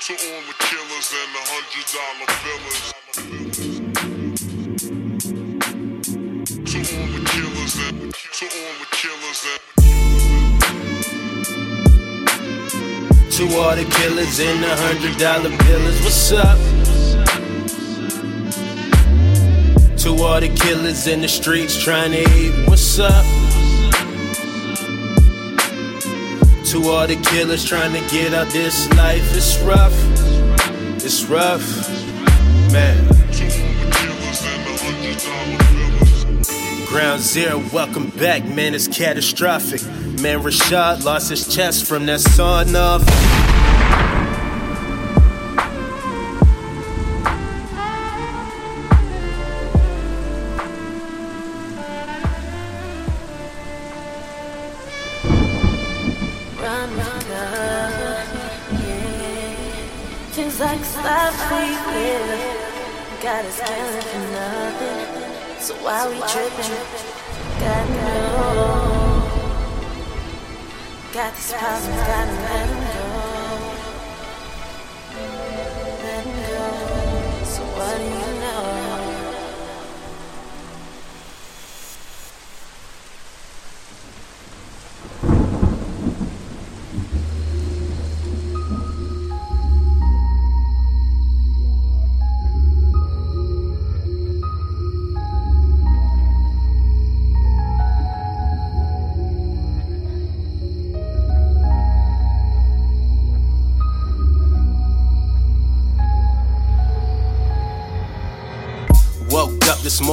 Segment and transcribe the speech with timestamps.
[0.00, 2.84] To all the killers and the hundred dollar billers.
[6.64, 7.98] To all the killers and
[8.32, 9.60] to all the killers and
[13.30, 16.58] To all the killers and the hundred dollar billers, what's up?
[19.98, 23.26] To all the killers in the streets trying to eat, what's up?
[26.70, 29.92] To all the killers trying to get out this life, it's rough,
[31.04, 31.60] it's rough,
[32.70, 33.08] man.
[36.86, 39.82] Ground zero, welcome back, man, it's catastrophic.
[40.22, 43.49] Man, Rashad lost his chest from that sawn off.
[63.22, 65.60] Got us killing for nothing.
[65.60, 66.72] So why we tripping?
[67.60, 68.00] Got no.
[68.38, 69.20] Oh.
[71.12, 72.79] Got these problems, gotta let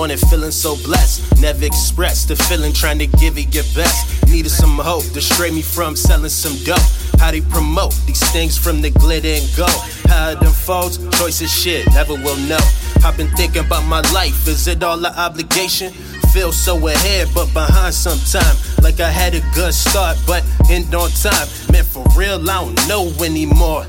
[0.07, 1.41] morning feeling so blessed.
[1.41, 4.25] Never expressed the feeling, trying to give it your best.
[4.29, 6.79] Needed some hope to stray me from selling some dope.
[7.19, 9.83] How they promote these things from the glitter and gold.
[10.07, 12.63] How it unfolds, choices shit, never will know.
[13.03, 15.91] I've been thinking about my life, is it all an obligation?
[16.31, 18.55] Feel so ahead, but behind sometime.
[18.81, 21.47] Like I had a good start, but end on time.
[21.73, 23.83] Man, for real, I don't know anymore.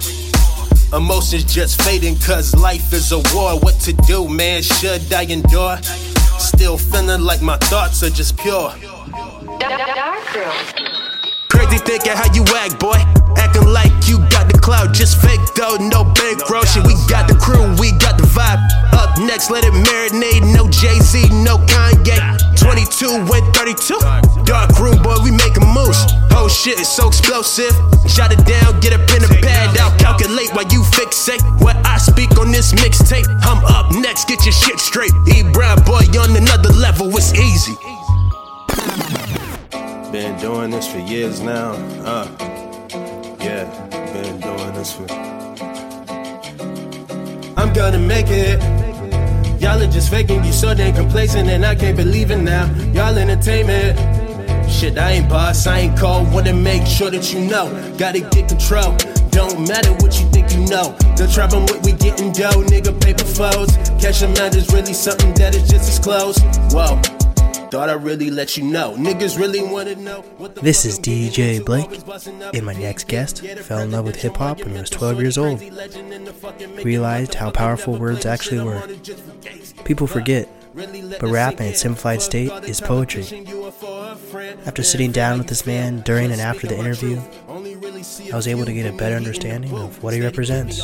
[0.95, 3.61] Emotions just fading cause life is a war.
[3.61, 4.63] What to do, man?
[4.63, 5.77] Should I endure?
[6.39, 8.71] Still feeling like my thoughts are just pure.
[11.51, 12.97] Crazy thinking how you act, boy.
[13.37, 16.37] Acting like you got the cloud, just fake though, no big
[16.69, 16.85] shit.
[16.85, 18.61] We got the crew, we got the vibe.
[18.93, 20.45] Up next, let it marinate.
[20.45, 22.21] No Jay Z, no Kanye.
[22.61, 23.97] 22 with 32.
[24.45, 25.97] Dark room, boy, we making moves.
[26.37, 27.73] Oh shit, it's so explosive.
[28.05, 29.99] Shot it down, get a pen and pad out.
[29.99, 31.41] Calculate while you fixate.
[31.65, 33.25] What I speak on this mixtape.
[33.49, 35.13] I'm up next, get your shit straight.
[35.33, 37.77] E Brown, boy, on another level, it's easy.
[40.13, 41.73] Been doing this for years now.
[42.05, 42.29] Uh,
[43.41, 45.07] yeah, been doing this for.
[47.57, 48.61] I'm gonna make it.
[49.61, 52.67] Y'all are just faking, you so damn complacent, and I can't believe it now.
[52.93, 53.99] Y'all entertainment.
[54.71, 56.33] Shit, I ain't boss, I ain't cold.
[56.33, 57.67] Wanna make sure that you know.
[57.99, 58.97] Gotta get control.
[59.31, 60.97] Don't matter what you think you know.
[61.17, 63.77] The trouble with we getting dough, nigga, paper foes.
[64.01, 66.39] Cash amount is really something that is just as close.
[66.73, 67.18] Whoa.
[67.71, 68.95] Thought I really let you know.
[68.97, 70.25] Niggas really wanna know
[70.63, 71.65] This is DJ.
[71.65, 74.81] Blake, Always busting up and my next guest fell in love with hip-hop when he
[74.81, 75.61] was 12 years old.
[75.73, 76.85] legend in the fucking making.
[76.87, 78.83] Realized how powerful words actually were.
[79.85, 83.25] People forget, but rap in its simplified state is poetry.
[84.65, 87.21] After sitting down with this man during and after the interview,
[88.33, 90.81] I was able to get a better understanding of what he represents.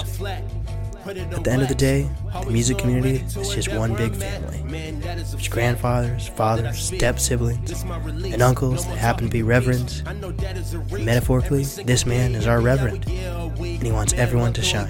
[1.06, 2.08] At the end of the day,
[2.44, 4.62] the music community is just one big family.
[5.00, 10.02] There's grandfathers, fathers, step siblings, and uncles that happen to be reverends.
[10.06, 14.88] And metaphorically, this man is our reverend, and he wants everyone to shine.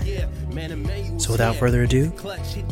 [1.18, 2.12] So without further ado,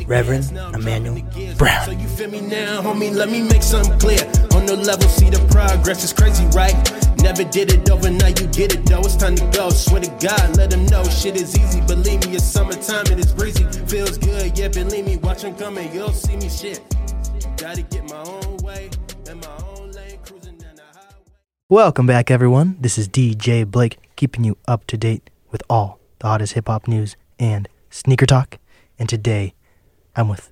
[0.07, 1.99] Reverend Emmanuel So Brown.
[1.99, 3.13] you feel me now, homie?
[3.13, 4.23] Let me make something clear.
[4.55, 6.73] On the level, see the progress is crazy, right?
[7.23, 8.99] Never did it overnight, you did it though.
[8.99, 9.69] It's time to go.
[9.69, 11.79] Swear to God, let them know shit is easy.
[11.79, 13.63] Believe me, it's summertime, and it is breezy.
[13.87, 15.15] Feels good, yeah, believe me.
[15.15, 16.81] Watch 'em coming, you'll see me shit.
[17.55, 18.89] Gotta get my own way,
[19.29, 21.15] in my own lane, cruising down the highway.
[21.69, 22.75] Welcome back, everyone.
[22.81, 26.89] This is DJ Blake, keeping you up to date with all the hottest hip hop
[26.89, 28.59] news and sneaker talk.
[28.99, 29.53] And today,
[30.13, 30.51] I'm with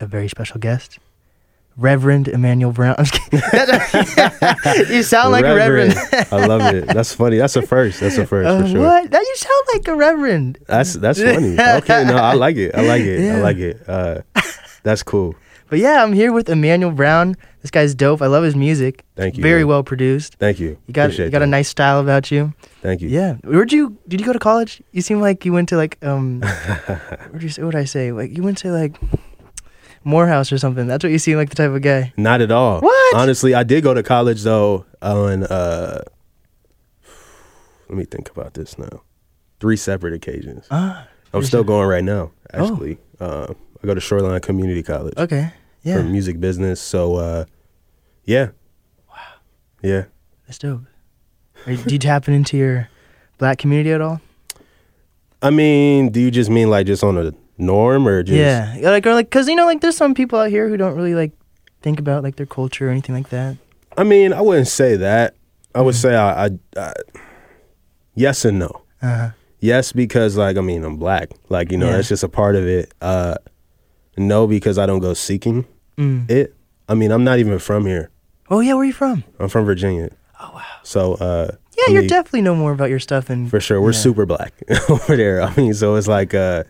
[0.00, 0.98] a very special guest,
[1.78, 2.96] Reverend Emmanuel Brown.
[2.98, 3.40] I'm just kidding.
[4.96, 5.94] you sound like a reverend.
[6.32, 6.86] I love it.
[6.88, 7.36] That's funny.
[7.38, 8.00] That's a first.
[8.00, 8.80] That's a first Uh, for sure.
[8.82, 9.10] What?
[9.10, 10.58] Now you sound like a reverend.
[10.66, 11.56] That's that's funny.
[11.58, 12.74] Okay, no, I like it.
[12.74, 13.20] I like it.
[13.20, 13.36] Yeah.
[13.36, 13.88] I like it.
[13.88, 14.22] Uh,
[14.82, 15.36] that's cool.
[15.70, 18.22] But yeah, I'm here with Emmanuel Brown, This guy's dope.
[18.22, 19.04] I love his music.
[19.16, 19.68] Thank you, Very man.
[19.68, 20.36] well produced.
[20.36, 20.78] Thank you.
[20.86, 22.54] You got Appreciate you got a nice style about you.
[22.80, 23.08] Thank you.
[23.08, 23.34] Yeah.
[23.44, 24.82] Where'd you did you go to college?
[24.92, 26.40] You seem like you went to like um
[27.30, 28.12] where'd you say what I say?
[28.12, 28.96] Like you went to like
[30.04, 30.86] Morehouse or something.
[30.86, 32.12] That's what you seem like the type of guy.
[32.16, 32.80] Not at all.
[32.80, 33.16] What?
[33.16, 36.02] Honestly, I did go to college though on uh
[37.88, 39.02] let me think about this now.
[39.60, 40.66] Three separate occasions.
[40.70, 41.08] Ah.
[41.32, 42.98] I'm still going right now, actually.
[43.20, 43.52] Uh,
[43.82, 45.52] I go to Shoreline Community College Okay.
[45.82, 45.96] Yeah.
[45.96, 46.80] For music business.
[46.80, 47.44] So uh
[48.24, 48.48] yeah.
[49.08, 49.16] Wow.
[49.82, 50.04] Yeah.
[50.46, 50.82] That's dope.
[51.66, 52.88] Are, do you tap into your
[53.38, 54.20] black community at all?
[55.40, 58.76] I mean, do you just mean like just on a norm or just yeah.
[58.90, 61.14] Like or like cuz you know like there's some people out here who don't really
[61.14, 61.32] like
[61.82, 63.56] think about like their culture or anything like that.
[63.96, 65.34] I mean, I wouldn't say that.
[65.74, 65.86] I Mm-hmm.
[65.86, 66.92] would say I, I, I
[68.14, 68.82] yes and no.
[69.02, 69.30] Uh-huh.
[69.60, 71.30] Yes, because like I mean I'm black.
[71.48, 71.96] Like you know Yeah.
[71.96, 72.92] that's just a part of it.
[73.00, 73.34] Uh,
[74.16, 75.66] no, because I don't go seeking
[75.96, 76.30] Mm.
[76.30, 76.54] it.
[76.88, 78.10] I mean I'm not even from here.
[78.50, 79.24] Oh yeah, where are you from?
[79.40, 80.10] I'm from Virginia.
[80.40, 80.62] Oh wow.
[80.84, 83.92] So uh, Yeah, I you're definitely know more about your stuff and for sure we're
[83.92, 83.98] yeah.
[83.98, 84.52] super black
[84.88, 85.42] over there.
[85.42, 86.64] I mean, so it's like uh,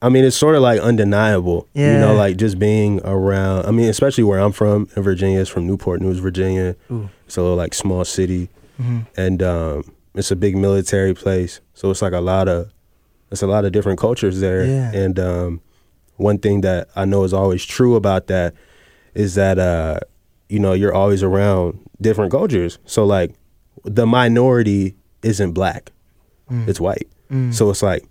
[0.00, 1.66] I mean it's sort of like undeniable.
[1.74, 3.66] You know, like just being around.
[3.66, 5.40] I mean, especially where I'm from in Virginia.
[5.40, 6.76] It's from Newport News, Virginia.
[6.90, 7.10] Ooh.
[7.26, 8.48] It's a little like small city.
[8.80, 9.06] Mhm.
[9.16, 11.60] and um, it's a big military place.
[11.74, 12.70] So it's like a lot of
[13.32, 14.64] it's a lot of different cultures there.
[14.64, 14.92] Yeah.
[14.92, 15.60] And um,
[16.16, 18.54] one thing that I know is always true about that
[19.14, 19.98] is that uh,
[20.48, 22.78] you know you're always around different cultures.
[22.84, 23.34] So like
[23.84, 25.90] the minority isn't black;
[26.48, 26.68] Mm.
[26.68, 27.08] it's white.
[27.50, 28.04] So it's like.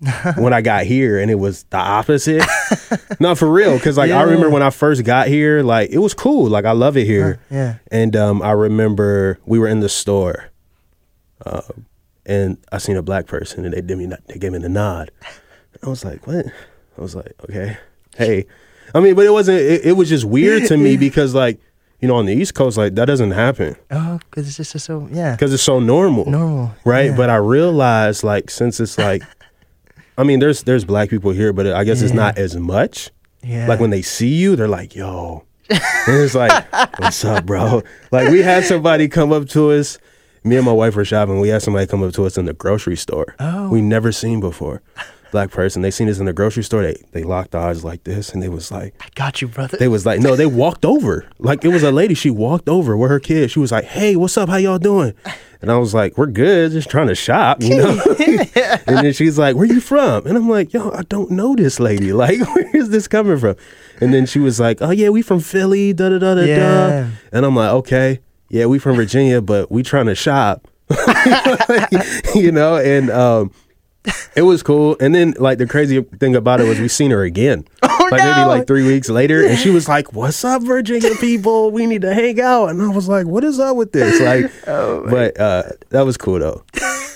[0.36, 2.42] when I got here and it was the opposite.
[3.20, 3.78] Not for real.
[3.80, 4.22] Cause like I Yeah.
[4.24, 6.48] remember when I first got here, like it was cool.
[6.48, 7.40] Like I love it here.
[7.50, 7.76] Yeah.
[7.90, 10.50] And um, I remember we were in the store,
[11.46, 11.62] uh,
[12.26, 15.10] and I seen a black person, and they did me, they gave me the nod.
[15.82, 17.76] I was like, "What?" I was like, "Okay,
[18.16, 18.46] hey."
[18.94, 19.58] I mean, but it wasn't.
[19.60, 21.60] It, it was just weird to me because, like,
[22.00, 25.08] you know, on the East Coast, like that doesn't happen Oh, cuz it's just so
[25.12, 25.32] yeah.
[25.32, 26.74] because it's so normal, Normal.
[26.84, 27.10] right?
[27.10, 27.16] yeah.
[27.16, 29.22] But I realized, like, since it's like,
[30.16, 33.10] I mean, there's there's black people here, but I guess it's not as much.
[33.42, 33.66] yeah.
[33.66, 36.64] Like when they see you, they're like, "Yo," and it's like,
[36.98, 37.82] "What's up, bro?"
[38.12, 39.98] Like we had somebody come up to us.
[40.44, 41.40] Me and my wife were shopping.
[41.40, 43.34] We had somebody come up to us in the grocery store.
[43.40, 43.68] Oh.
[43.70, 44.82] we never seen before.
[45.34, 45.82] Black person.
[45.82, 46.82] They seen us in the grocery store.
[46.82, 49.76] They they locked eyes like this, and they was like, I got you, brother.
[49.76, 51.26] they was like, no, they walked over.
[51.40, 52.14] Like it was a lady.
[52.14, 53.50] She walked over with her kid.
[53.50, 54.48] She was like, hey, what's up?
[54.48, 55.12] How y'all doing?
[55.60, 58.00] And I was like, we're good, just trying to shop, you know.
[58.86, 60.24] and then she's like, where you from?
[60.24, 62.12] And I'm like, yo, I don't know this lady.
[62.24, 63.56] Like, where is this coming from?
[64.00, 67.00] And then she was like, oh yeah, we from Philly, da da da da Yeah.
[67.02, 67.08] da.
[67.32, 68.20] And I'm like, okay,
[68.50, 70.68] yeah, we from Virginia, but we trying to shop,
[72.36, 72.76] you know.
[72.76, 73.50] And um,
[74.36, 74.96] it was cool.
[75.00, 77.66] And then like the crazy thing about it was we seen her again.
[77.96, 81.70] Oh, like maybe like three weeks later, and she was like, "What's up, Virginia people?
[81.70, 84.52] We need to hang out." And I was like, "What is up with this?" Like,
[84.66, 86.64] Oh, but uh, that was cool though.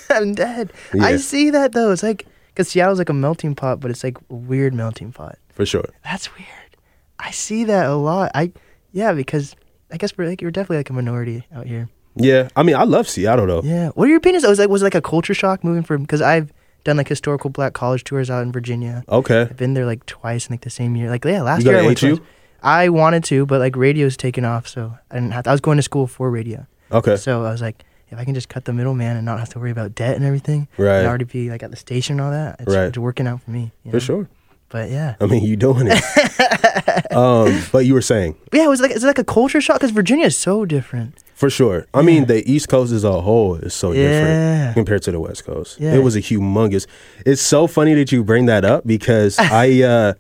[0.09, 0.73] I'm dead.
[0.99, 1.91] I see that though.
[1.91, 5.37] It's like cuz Seattle's like a melting pot, but it's like weird melting pot.
[5.53, 5.85] For sure.
[6.05, 6.77] That's weird.
[7.19, 8.31] I see that a lot.
[8.35, 8.53] I
[8.93, 9.57] yeah, because
[9.93, 11.89] I guess we're like you're definitely like a minority out here.
[12.15, 13.63] Yeah, I mean, I love Seattle though.
[13.63, 13.89] Yeah.
[13.91, 14.45] What are your opinions?
[14.45, 16.51] I was like was it like a culture shock moving from because I've
[16.85, 19.05] done like historical black college tours out in Virginia.
[19.09, 19.43] Okay.
[19.43, 21.11] I've been there like twice in like the same year.
[21.11, 22.17] Like yeah, last You year I went HU?
[22.17, 22.29] twice.
[22.63, 25.45] I wanted to, but like radio's taken off, so I didn't have.
[25.45, 27.17] To, I was going to school for radio, Okay.
[27.17, 29.59] so I was like, if I can just cut the middleman and not have to
[29.61, 30.97] worry about debt and everything, Right.
[30.99, 32.85] and already be like at the station and all that, it's, Right.
[32.87, 33.71] it's working out for me.
[33.85, 34.29] you For sure.
[34.71, 37.13] But yeah, I mean, you doing it.
[37.17, 39.91] um, but you were saying yeah, it was like it's like a culture shock because
[39.93, 41.23] Virginia is so different.
[41.39, 41.87] For sure.
[41.95, 44.03] I mean, the East Coast as a whole is so Yeah.
[44.03, 45.79] different compared to the West Coast.
[45.81, 45.95] Yeah.
[45.95, 46.85] It was a humongous.
[47.25, 50.13] It's so funny that you bring that up because I, uh,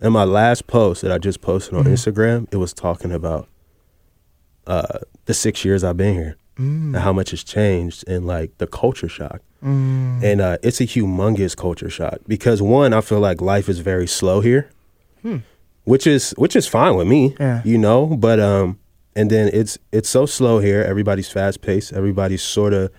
[0.00, 3.48] in my last post that I just posted on Instagram, it was talking about
[4.66, 6.92] uh, the six years I've been here Mm.
[6.94, 9.40] and how much has changed and like the culture shock.
[9.64, 10.22] Mm.
[10.22, 14.06] And uh, it's a humongous culture shock because one, I feel like life is very
[14.06, 14.68] slow here,
[15.84, 17.42] which is which is fine with me, Hmm.
[17.42, 17.62] Yeah.
[17.64, 18.06] you know.
[18.06, 18.78] But um,
[19.16, 20.82] and then it's it's so slow here.
[20.82, 21.92] Everybody's fast paced.
[21.92, 22.90] Everybody's sort of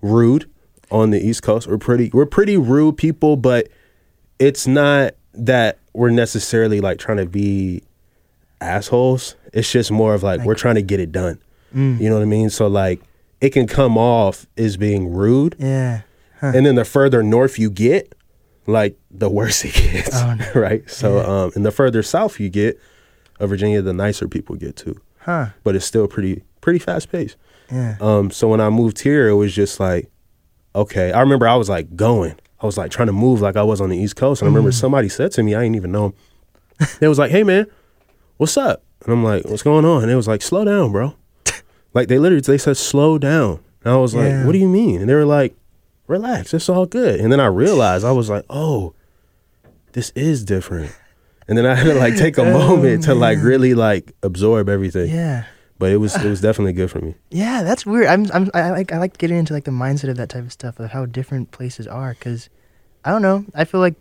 [0.00, 0.48] rude
[0.90, 1.66] on the East Coast.
[1.66, 3.68] We're pretty we're pretty rude people, but
[4.38, 7.82] it's not that we're necessarily like trying to be
[8.60, 9.36] assholes.
[9.52, 11.40] It's just more of like, we're trying to get it done.
[11.74, 12.00] Mm.
[12.00, 12.50] You know what I mean?
[12.50, 13.00] So like
[13.40, 16.02] it can come off as being rude, Yeah.
[16.42, 18.14] and then the further north you get,
[18.66, 20.46] like the worse it gets, Oh, no.
[20.60, 20.88] right?
[20.90, 22.78] So um, and the further south you get
[23.38, 25.00] of Virginia, the nicer people get too.
[25.20, 25.48] Huh.
[25.64, 27.36] But it's still pretty pretty fast paced.
[27.70, 27.96] Yeah.
[28.00, 30.10] Um, so when I moved here, it was just like,
[30.74, 31.12] okay.
[31.12, 32.34] I remember I was like going.
[32.60, 34.42] I was like trying to move like I was on the East Coast.
[34.42, 36.06] And I remember somebody said to me, I didn't even know.
[36.06, 36.14] him.
[36.98, 37.66] They was like, hey man,
[38.38, 38.82] what's up?
[39.04, 40.02] And I'm like, what's going on?
[40.02, 41.14] And it was like, slow down, bro.
[41.94, 43.60] like they literally they said slow down.
[43.84, 44.44] And I was like, Yeah.
[44.46, 45.00] what do you mean?
[45.00, 45.54] And they were like,
[46.06, 47.20] relax, it's all good.
[47.20, 48.94] And then I realized I was like, oh,
[49.92, 50.94] this is different.
[51.50, 54.68] And then I had to like take a oh, moment to like really like absorb
[54.68, 55.10] everything.
[55.10, 55.44] Oh, Yeah.
[55.78, 57.16] But it was it was definitely good for me.
[57.30, 58.06] Yeah, that's weird.
[58.06, 60.52] I'm, I'm I like I like getting into like the mindset of that type of
[60.52, 62.48] stuff of how different places are because
[63.04, 63.44] I don't know.
[63.52, 63.96] I feel like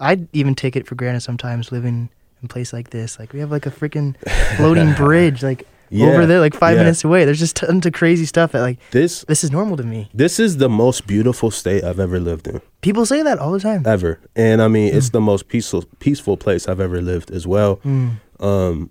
[0.00, 2.08] I'd even take it for granted sometimes living
[2.40, 3.18] in a place like this.
[3.18, 4.16] Like we have like a freaking
[4.56, 6.82] floating bridge like Yeah, over there, like five yeah.
[6.82, 7.24] minutes away.
[7.24, 10.08] There's just tons of crazy stuff that like This this is normal to me.
[10.14, 12.60] this is the most beautiful state I've ever lived in.
[12.80, 13.82] People say that all the time.
[13.86, 14.18] ever.
[14.34, 14.96] And I mean, Mm.
[14.96, 17.76] it's the most peaceful peaceful place I've ever lived as well.
[17.84, 18.16] Mm.
[18.40, 18.90] Um,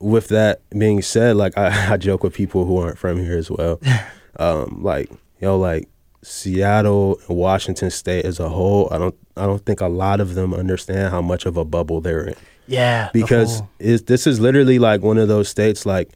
[0.00, 3.50] with that being said, like I, I joke with people who aren't from here as
[3.50, 3.80] well.
[4.38, 5.88] um, like yo, like
[6.24, 10.34] Seattle and Washington State as a whole, I don't I don't think a lot of
[10.34, 12.34] them understand how much of a bubble they're in
[12.66, 16.10] Yeah, because is this is literally like one of those states like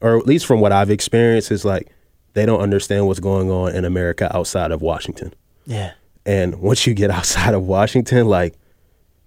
[0.00, 1.88] or at least from what I've experienced is like
[2.34, 5.34] they don't understand what's going on in America outside of Washington.
[5.66, 5.92] yeah,
[6.24, 8.54] And once you get outside of Washington, like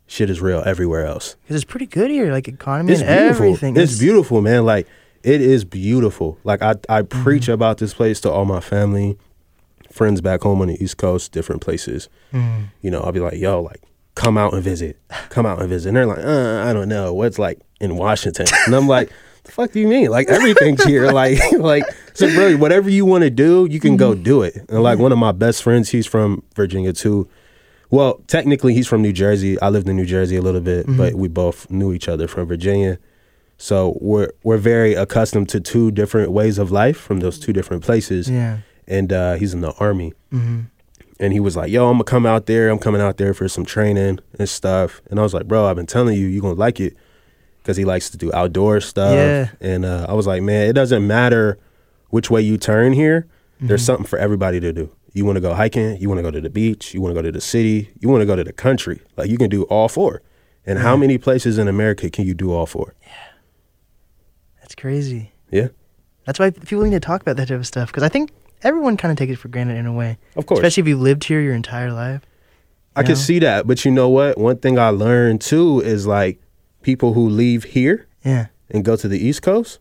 [0.08, 1.36] shit is real everywhere else.
[1.42, 3.46] because it's pretty good here, like economy It's and beautiful.
[3.46, 3.78] everything.
[3.78, 4.66] It's beautiful, man.
[4.66, 4.88] Like
[5.24, 6.38] it is beautiful.
[6.44, 9.18] Like I I preach about this place to all my family,
[9.92, 12.10] friends back home on the East Coast, different places.
[12.34, 12.70] Mm.
[12.82, 13.82] You know, I'll be like, yo, like
[14.16, 14.98] come out and visit.
[15.30, 15.90] Come out and visit.
[15.90, 17.14] And they're like, uh, I don't know.
[17.14, 18.46] What's like in Washington?
[18.66, 19.12] And I'm like,
[19.44, 20.10] the fuck do you mean?
[20.10, 21.12] Like everything's here.
[21.12, 21.84] Like like
[22.14, 24.56] so bro, whatever you want to do, you can go do it.
[24.70, 27.28] And like one of my best friends, he's from Virginia too.
[27.90, 29.60] Well, technically he's from New Jersey.
[29.62, 32.48] I lived in New Jersey a little bit, but we both knew each other from
[32.48, 32.98] Virginia.
[33.58, 37.84] So we're we're very accustomed to two different ways of life from those two different
[37.84, 38.30] places.
[38.30, 38.60] Yeah.
[38.88, 40.14] And uh, he's in the army.
[40.32, 40.62] hmm
[41.20, 42.70] And he was like, "Yo, I'm gonna come out there.
[42.70, 45.76] I'm coming out there for some training and stuff." And I was like, "Bro, I've
[45.76, 46.98] been telling you, you're gonna like it,"
[47.64, 49.14] because he likes to do outdoor stuff.
[49.14, 49.50] Yeah.
[49.62, 51.58] And uh, I was like, "Man, it doesn't matter
[52.10, 53.28] which way you turn here.
[53.60, 54.94] There's something for everybody to do.
[55.14, 55.96] You want to go hiking.
[55.98, 56.94] You want to go to the beach.
[56.94, 57.90] You want to go to the city.
[58.02, 59.00] You want to go to the country.
[59.16, 60.22] Like you can do all four.
[60.66, 62.94] And how many places in America can you do all four?
[63.02, 63.14] Yeah.
[64.60, 65.32] That's crazy.
[65.52, 65.68] Yeah,
[66.26, 68.32] That's why people need to talk about that type of stuff because I think
[68.64, 70.18] everyone kind of takes it for granted in a way.
[70.36, 70.60] of course.
[70.60, 72.22] Especially if you lived here your entire life.
[72.96, 74.38] I you can see that, but you know what?
[74.38, 76.40] One thing I learned too is like
[76.84, 78.48] people who leave here Yeah.
[78.70, 79.80] and go to the East Coast,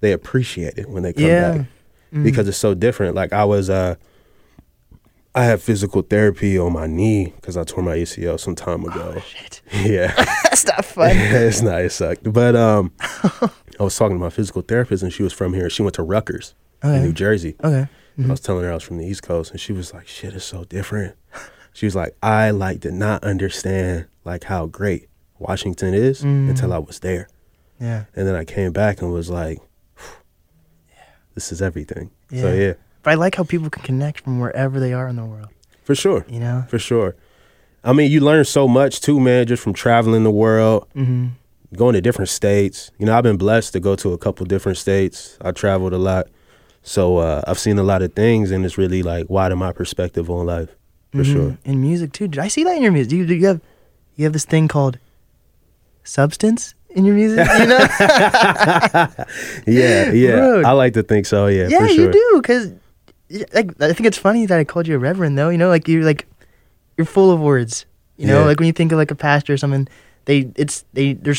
[0.00, 1.52] they appreciate it when they come Yeah.
[1.58, 1.66] back
[2.12, 2.24] Mm.
[2.24, 3.14] because it's so different.
[3.14, 3.94] Like I was, uh,
[5.34, 9.14] I had physical therapy on my knee because I tore my ACL some time ago.
[9.16, 9.62] Oh, Shit.
[9.86, 10.12] yeah,
[10.44, 11.10] That's not fun.
[11.14, 11.80] it's not.
[11.80, 15.54] It sucked, but um, I was talking to my physical therapist and she was from
[15.54, 15.70] here.
[15.70, 17.56] She went to Rutgers in New Jersey.
[17.64, 17.88] Okay.
[18.22, 20.34] I was telling her I was from the East Coast, and she was like, "Shit
[20.34, 21.14] is so different."
[21.72, 25.08] She was like, "I like did not understand like how great
[25.42, 26.48] Washington is Mm.
[26.50, 27.28] until I was there,
[27.80, 28.04] Yeah.
[28.16, 29.58] and then I came back and was like,
[31.34, 32.54] this is everything." So Yeah.
[32.54, 32.72] yeah,
[33.02, 35.48] But I like how people can connect from wherever they are in the world.
[35.84, 36.64] for sure, You know?
[36.68, 37.16] for sure.
[37.82, 41.26] I mean, you learn so much too, man, just from traveling the world, Mm-hmm.
[41.74, 42.92] going to different states.
[42.98, 45.36] You know, I've been blessed to go to a couple different states.
[45.40, 46.28] I traveled a lot.
[46.84, 50.30] So uh, I've seen a lot of things, and it's really like widened my perspective
[50.30, 50.68] on life,
[51.12, 51.56] for sure.
[51.64, 52.28] In music too.
[52.28, 53.10] Did I see that in your music?
[53.10, 53.60] Do you, do you have
[54.16, 54.98] you have this thing called
[56.04, 57.46] substance in your music?
[57.58, 57.78] You know?
[59.66, 60.62] Yeah, yeah.
[60.64, 61.46] I like to think so.
[61.46, 62.04] Yeah, yeah, for sure.
[62.06, 62.40] you do.
[62.42, 62.72] Because
[63.54, 65.48] like I think it's funny that I called you a reverend though.
[65.48, 66.26] You know, like you're like
[66.96, 67.86] you're full of words.
[68.16, 68.46] You know, Yeah.
[68.46, 69.88] like when you think of like a pastor or something,
[70.26, 71.34] they it's they they're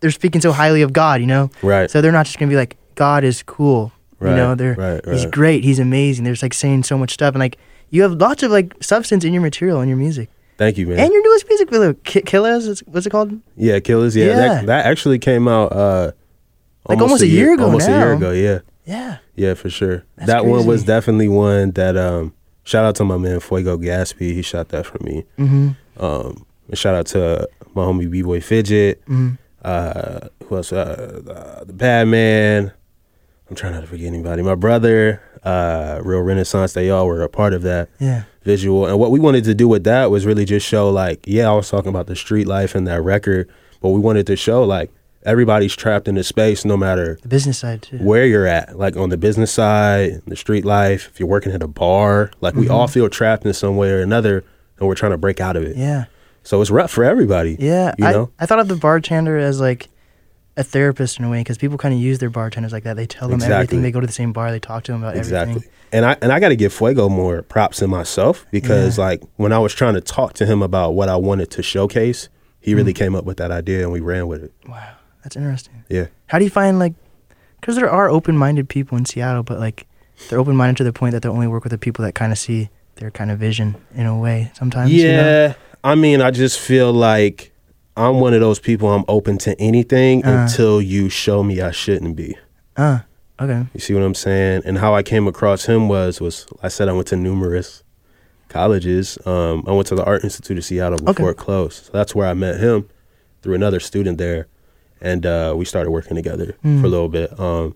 [0.00, 1.20] they're speaking so highly of God.
[1.20, 1.90] You know, Right.
[1.90, 3.92] so they're not just gonna be like God is cool.
[4.18, 6.24] Right, You know, they're right, he's great, he's amazing.
[6.24, 7.58] There's like saying so much stuff and like
[7.90, 10.30] you have lots of like substance in your material in your music.
[10.58, 10.98] Thank you, man.
[10.98, 13.38] And your newest music video, Ki- Killers, what's it called?
[13.56, 14.16] yeah, Killers.
[14.16, 14.34] Yeah, Yeah.
[14.36, 16.12] That, that actually came out uh,
[16.88, 18.30] Like almost a year ago Almost a year ago.
[18.32, 19.18] Yeah, Yeah.
[19.34, 20.04] yeah, for sure.
[20.16, 21.96] That's that one was definitely one that.
[21.96, 22.32] um
[22.64, 24.32] Shout out to my man Fuego Gatsby.
[24.32, 25.24] He shot that for me.
[25.38, 26.02] Mm-hmm.
[26.04, 29.00] Um, and shout out to my homie B Boy Fidget.
[29.06, 29.34] Mm-hmm.
[29.62, 30.72] Uh, who else?
[30.72, 31.22] Uh,
[31.60, 32.72] uh, the Bad Man.
[33.48, 34.42] I'm trying not to forget anybody.
[34.42, 36.72] My brother, uh, Real Renaissance.
[36.72, 37.88] They all were a part of that.
[38.00, 38.24] Yeah.
[38.46, 38.86] Visual.
[38.86, 41.52] And what we wanted to do with that was really just show like, yeah, I
[41.52, 43.50] was talking about the street life and that record,
[43.82, 44.90] but we wanted to show like
[45.24, 47.98] everybody's trapped in this space no matter The business side too.
[47.98, 51.62] where you're at, like on the business side, the street life, if you're working at
[51.62, 54.44] a bar, like we all feel trapped in some way or another
[54.78, 55.72] and we're trying to break out of it.
[55.72, 55.80] Mm-hmm.
[55.80, 56.04] Yeah.
[56.44, 57.56] So it's rough for everybody.
[57.58, 58.30] Yeah, You I, know?
[58.38, 59.88] I thought of the bartender as like
[60.56, 62.96] a therapist in a way because people kind of use their bartenders like that.
[62.96, 63.54] They tell them Exactly.
[63.54, 63.82] everything.
[63.82, 64.50] They go to the same bar.
[64.50, 65.50] They talk to them about Exactly.
[65.56, 65.70] everything.
[65.92, 69.04] And I and I got to give Fuego more props than myself because Yeah.
[69.04, 72.28] like when I was trying to talk to him about what I wanted to showcase,
[72.60, 72.96] he really Mm.
[72.96, 74.52] came up with that idea and we ran with it.
[74.68, 74.82] Wow,
[75.22, 75.84] That's interesting.
[75.88, 76.06] Yeah.
[76.26, 76.94] How do you find like,
[77.60, 79.86] because there are open-minded people in Seattle, but like
[80.28, 82.38] they're open-minded to the point that they only work with the people that kind of
[82.38, 84.50] see their kind of vision in a way.
[84.54, 84.90] Sometimes.
[84.90, 85.12] you know?
[85.12, 85.52] Yeah.
[85.84, 87.52] I mean, I just feel like
[87.96, 88.90] I'm one of those people.
[88.92, 90.42] I'm open to anything Uh.
[90.48, 92.36] until you show me I shouldn't be.
[92.76, 93.00] Uh.
[93.40, 93.66] Okay.
[93.74, 94.62] You see what I'm saying?
[94.64, 97.82] And how I came across him was was I said I went to numerous
[98.48, 99.18] colleges.
[99.26, 101.30] Um, I went to the Art Institute of Seattle before Okay.
[101.32, 101.84] it closed.
[101.86, 102.88] So that's where I met him
[103.42, 104.46] through another student there,
[105.00, 106.80] and uh, we started working together Mm.
[106.80, 107.38] for a little bit.
[107.38, 107.74] Um,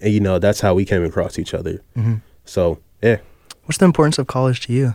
[0.00, 1.80] and you know that's how we came across each other.
[1.94, 3.18] hmm So yeah,
[3.64, 4.94] What's the importance of college to you?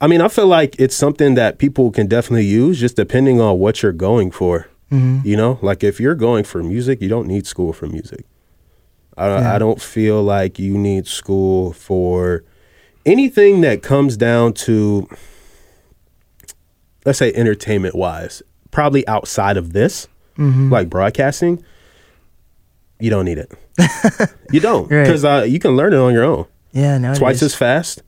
[0.00, 3.58] I mean I feel like it's something that people can definitely use, just depending on
[3.58, 4.68] what you're going for.
[4.90, 8.24] hmm You know, like if you're going for music, you don't need school for music.
[9.16, 9.54] I, Yeah.
[9.54, 12.44] I don't feel like you need school for
[13.04, 15.08] anything that comes down to,
[17.04, 21.62] let's say, entertainment wise, probably outside of this, hmm like broadcasting.
[23.00, 23.52] You don't need it.
[24.52, 25.04] you don't, Right.
[25.04, 26.98] because uh, you can learn it on your own, yeah.
[26.98, 28.02] Nowadays, twice as fast,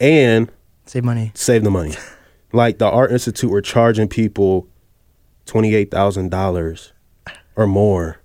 [0.00, 0.50] and
[0.86, 1.32] save money.
[1.34, 1.94] save the money.
[2.52, 4.68] like the Art Institute were charging people
[5.44, 6.92] twenty eight thousand dollars
[7.54, 8.20] or more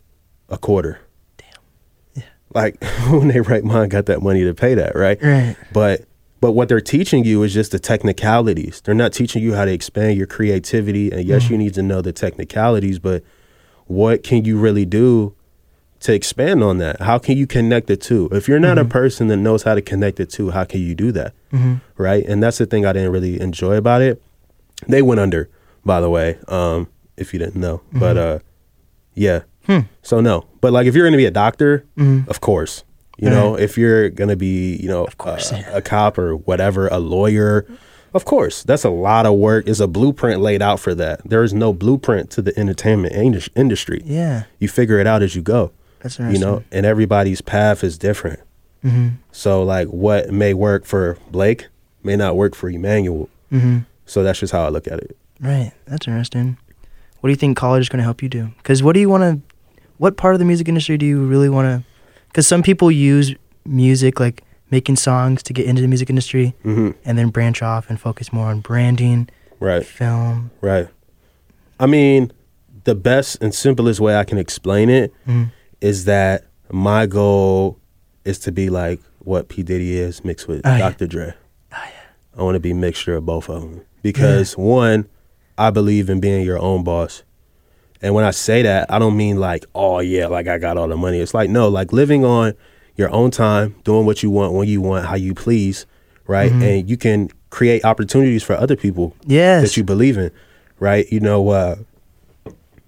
[0.49, 0.99] a quarter.
[1.37, 1.47] Damn.
[2.15, 2.23] Yeah.
[2.53, 5.21] Like when they write mine got that money to pay that, right?
[5.21, 5.55] Right.
[5.73, 6.05] But
[6.41, 8.81] but what they're teaching you is just the technicalities.
[8.81, 11.11] They're not teaching you how to expand your creativity.
[11.11, 11.51] And yes, mm.
[11.51, 13.23] you need to know the technicalities, but
[13.85, 15.35] what can you really do
[16.01, 17.01] to expand on that?
[17.01, 18.27] How can you connect the two?
[18.31, 20.95] If you're not a person that knows how to connect the two, how can you
[20.95, 21.33] do that?
[21.51, 22.25] hmm right?
[22.25, 24.21] And that's the thing I didn't really enjoy about it.
[24.87, 25.49] They went under,
[25.85, 27.81] by the way, um, if you didn't know.
[27.93, 28.39] But uh,
[29.13, 29.41] yeah.
[29.67, 29.81] Hmm.
[30.01, 30.45] So no.
[30.61, 32.27] But like if you're gonna be a doctor, Mhm.
[32.27, 32.83] of course.
[33.17, 35.77] You know, if you're gonna be, you know, course, uh, yeah.
[35.77, 37.67] a cop or whatever, a lawyer,
[38.15, 38.63] of course.
[38.63, 39.67] That's a lot of work.
[39.67, 41.21] Is a blueprint laid out for that.
[41.29, 43.13] There is no blueprint to the entertainment
[43.55, 44.01] industry.
[44.03, 44.45] Yeah.
[44.57, 45.71] You figure it out as you go.
[46.01, 48.39] That's You know, and everybody's path is different.
[48.81, 51.67] hmm So like what may work for Blake
[52.03, 53.29] may not work for Emmanuel.
[53.49, 55.15] hmm So that's just how I look at it.
[55.39, 55.71] Right.
[55.85, 56.57] That's interesting.
[57.19, 58.49] What do you think college is going to help you do?
[58.57, 59.39] Because what do you want to?
[59.97, 61.87] What part of the music industry do you really want to?
[62.27, 66.91] Because some people use music like making songs to get into the music industry, hmm
[67.05, 70.49] and then branch off and focus more on branding, Right, film.
[70.61, 70.87] right.
[71.79, 72.31] I mean,
[72.85, 75.51] the best and simplest way I can explain it Mm.
[75.81, 77.77] Is that my goal
[78.25, 80.77] is to be like what P Diddy is mixed with Oh, yeah.
[80.77, 81.07] Dr.
[81.07, 81.33] Dre.
[81.73, 85.07] I want to be a mixture of both of them because one,
[85.57, 87.23] I believe in being your own boss.
[88.01, 90.87] And when I say that, I don't mean like, oh yeah, like I got all
[90.87, 91.19] the money.
[91.19, 92.53] It's like no, like living on
[92.95, 95.85] your own time, doing what you want when you want, how you please,
[96.25, 96.51] right?
[96.51, 99.61] And you can create opportunities for other people Yes.
[99.63, 100.31] that you believe in,
[100.79, 101.05] right?
[101.11, 101.75] You know, uh,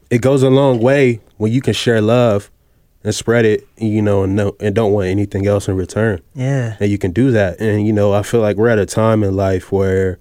[0.10, 2.50] it goes a long way when you can share love
[3.04, 6.78] and spread it, you know, and no, and don't want anything else in return yeah.
[6.80, 7.60] and you can do that.
[7.60, 10.20] And you know, I feel like we're at a time in life where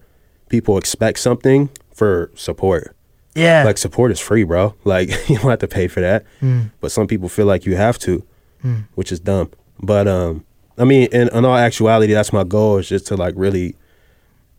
[0.49, 2.97] people expect something for support.
[3.35, 3.64] Yeah.
[3.64, 4.75] Like support is free, bro.
[4.85, 6.25] Like you don't have to pay for that.
[6.40, 6.71] Mm.
[6.81, 8.25] But some people feel like you have to,
[8.64, 8.85] Mm.
[8.95, 9.51] which is dumb.
[9.81, 10.45] But um,
[10.79, 13.75] I mean, in, in all actuality, that's my goal is just to like really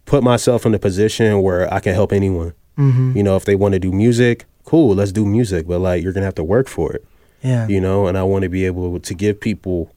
[0.06, 2.54] put myself in a position where I can help anyone.
[2.76, 5.68] hmm You know, if they want to do music, cool, let's do music.
[5.68, 7.06] But like, you're gonna have to work for it.
[7.44, 7.68] Yeah.
[7.68, 9.94] You know, and I want to be able to give people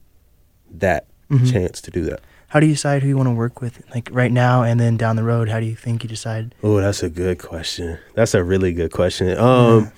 [0.71, 1.51] that Mhm.
[1.51, 2.21] chance to do that.
[2.49, 3.81] How do you decide who you want to work with?
[3.93, 6.55] Like right now and then down the road, how do you think you decide?
[6.63, 7.97] Oh, that's a good question.
[8.15, 9.37] That's a really good question.
[9.37, 9.91] Um,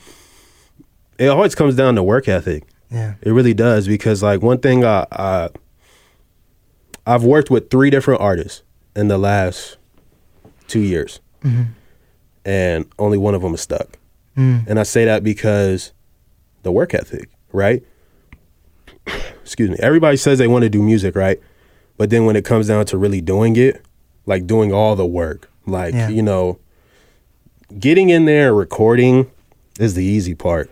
[1.20, 2.64] it always comes down to work ethic.
[2.90, 3.14] Yeah.
[3.22, 5.50] It really does because, like, one thing I, I
[7.06, 8.64] I've worked with three different artists
[8.96, 9.78] in the last
[10.68, 11.64] two years, hmm
[12.46, 13.98] and only one of them is stuck.
[14.38, 14.66] Mm.
[14.68, 15.92] And I say that because
[16.64, 17.84] the work ethic, right?
[19.44, 19.78] Excuse me.
[19.80, 21.40] Everybody says they want to do music, right?
[21.98, 23.84] But then when it comes down to really doing it,
[24.26, 26.10] like doing all the work, like, Yeah.
[26.10, 26.60] you know,
[27.78, 29.30] getting in there recording
[29.80, 30.72] is the easy part.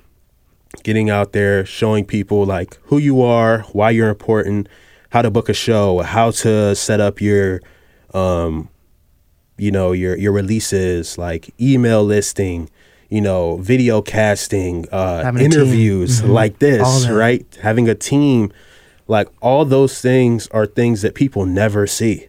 [0.84, 4.68] Getting out there, showing people like who you are, why you're important,
[5.10, 7.62] how to book a show, how to set up your
[8.14, 8.70] um
[9.58, 12.70] you know your your releases like email listing
[13.10, 15.52] you know video casting uh Having a team.
[15.62, 16.30] interviews Mhm.
[16.30, 18.52] like this right having a team
[19.08, 22.28] like all those things are things that people never see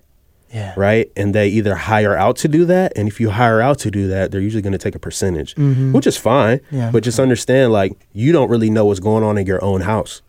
[0.55, 0.73] Yeah.
[0.77, 3.91] right and they either hire out to do that and if you hire out to
[3.91, 5.93] do that they're usually going to take a percentage Mhm.
[5.93, 6.91] which is fine Yeah.
[6.93, 10.23] but just understand like you don't really know what's going on in your own house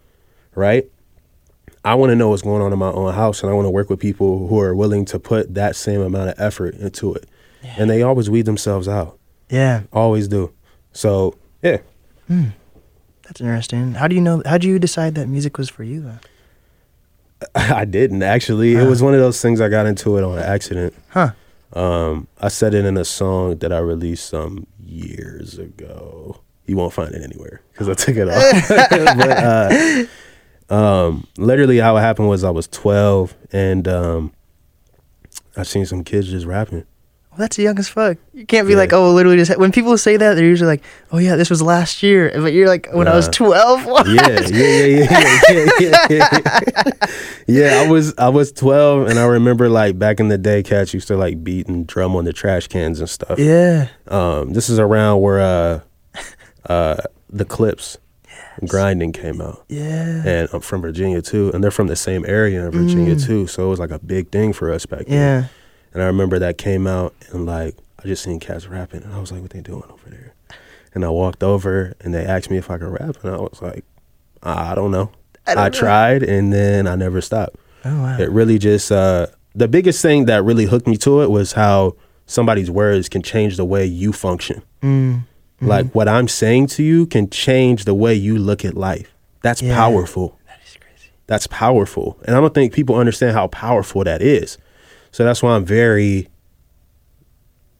[0.55, 0.85] right
[1.85, 3.69] I want to know what's going on in my own house, and I want to
[3.69, 7.25] work with people who are willing to put that same amount of effort into it.
[7.77, 9.17] And they always weed themselves out,
[9.49, 9.83] Yeah.
[9.91, 10.53] always do.
[10.93, 11.77] So yeah,
[12.27, 13.93] That's interesting.
[13.93, 14.41] How do you know?
[14.45, 16.01] How do you decide that music was for you?
[16.01, 16.19] Then?
[17.55, 18.75] I didn't actually.
[18.75, 20.93] It was one of those things I got into it on accident.
[21.09, 21.31] Huh?
[21.73, 26.41] Um, I said it in a song that I released some years ago.
[26.65, 28.67] You won't find it anywhere because I took it off.
[30.09, 30.09] but
[30.71, 34.33] uh, um, literally, how it happened was I was 12 and um,
[35.57, 36.85] I seen some kids just rapping.
[37.39, 38.17] That's young as fuck.
[38.33, 38.79] You can't be Yeah.
[38.79, 41.61] like, oh, literally just when people say that, they're usually like, oh yeah, this was
[41.61, 42.31] last year.
[42.35, 43.85] But you're like, when I was twelve.
[44.07, 46.91] Yeah, yeah, yeah, yeah, yeah, yeah, yeah.
[47.47, 50.93] yeah, I was I was 12 and I remember like back in the day, cats
[50.93, 53.39] used to like beat and drum on the trash cans and stuff.
[53.39, 53.87] yeah.
[54.07, 55.79] Um, this is around where uh,
[56.69, 56.97] uh,
[57.29, 57.97] the Clipse
[58.67, 59.63] grinding came out.
[59.69, 60.23] Yeah.
[60.25, 63.47] and I'm from Virginia too, and they're from the same area in Virginia too.
[63.47, 65.43] So it was like a big thing for us back then.
[65.43, 65.43] Mm.
[65.43, 65.47] Yeah.
[65.93, 69.19] And I remember that came out, and like I just seen cats rapping, and I
[69.19, 70.33] was like, "What they doing over there?"
[70.93, 73.61] And I walked over, and they asked me if I could rap, and I was
[73.61, 73.83] like,
[74.43, 75.11] "I don't know."
[75.47, 75.79] I I, don't know.
[75.79, 77.55] tried, and then I never stopped.
[77.85, 78.17] Oh wow.
[78.19, 81.95] It really just uh, the biggest thing that really hooked me to it was how
[82.27, 84.61] somebody's words can change the way you function.
[84.83, 85.23] Mm.
[85.61, 89.13] Like what I'm saying to you can change the way you look at life.
[89.41, 89.75] That's Yeah.
[89.75, 90.37] powerful.
[90.45, 91.09] That is crazy.
[91.27, 92.17] That's powerful.
[92.25, 94.57] And I don't think people understand how powerful that is.
[95.11, 96.27] So that's why I'm very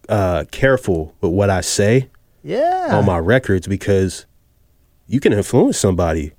[0.07, 2.09] uh, careful with what I say
[2.43, 2.89] Yeah.
[2.91, 4.25] on my records because
[5.07, 6.33] you can influence somebody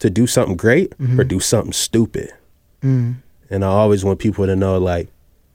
[0.00, 2.30] to do something great or do something stupid.
[2.82, 3.16] Mm.
[3.50, 5.08] And I always want people to know like,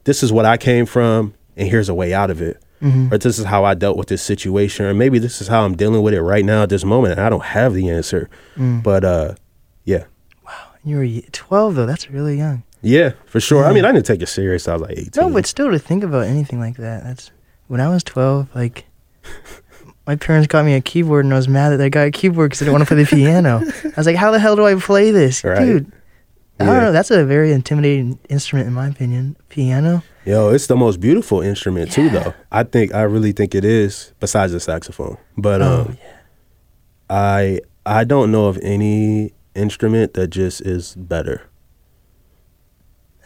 [0.05, 2.61] this is what I came from and here's a way out of it.
[2.81, 3.11] Mhm.
[3.11, 4.85] Or this is how I dealt with this situation.
[4.85, 7.13] Or maybe this is how I'm dealing with it right now at this moment.
[7.13, 8.29] And I don't have the answer.
[8.55, 8.83] Mm.
[8.83, 9.33] But uh
[9.83, 10.03] yeah.
[10.45, 10.53] Wow.
[10.83, 11.87] You were twelve though.
[11.87, 12.63] That's really young.
[12.87, 13.65] Yeah, for sure.
[13.65, 14.67] I mean, I didn't take it serious.
[14.67, 15.11] I was like 18.
[15.17, 17.03] No, but still to think about anything like that.
[17.03, 17.31] That's
[17.67, 18.47] when I was twelve.
[18.55, 18.85] Like
[20.07, 22.49] my parents got me a keyboard, and I was mad that they got a keyboard
[22.51, 23.61] because I didn't want to play the piano.
[23.85, 25.59] I was like, how the hell do I play this, Right.
[25.59, 25.91] dude?
[26.59, 26.73] I Yeah.
[26.73, 26.91] don't know.
[26.91, 29.35] That's a very intimidating instrument, in my opinion.
[29.49, 30.01] Piano.
[30.25, 32.33] Yo, it's the most beautiful instrument too, though.
[32.51, 35.17] I think I really think it is, besides the saxophone.
[35.37, 35.97] But Oh um.
[37.09, 41.41] I I don't know of any instrument that just is better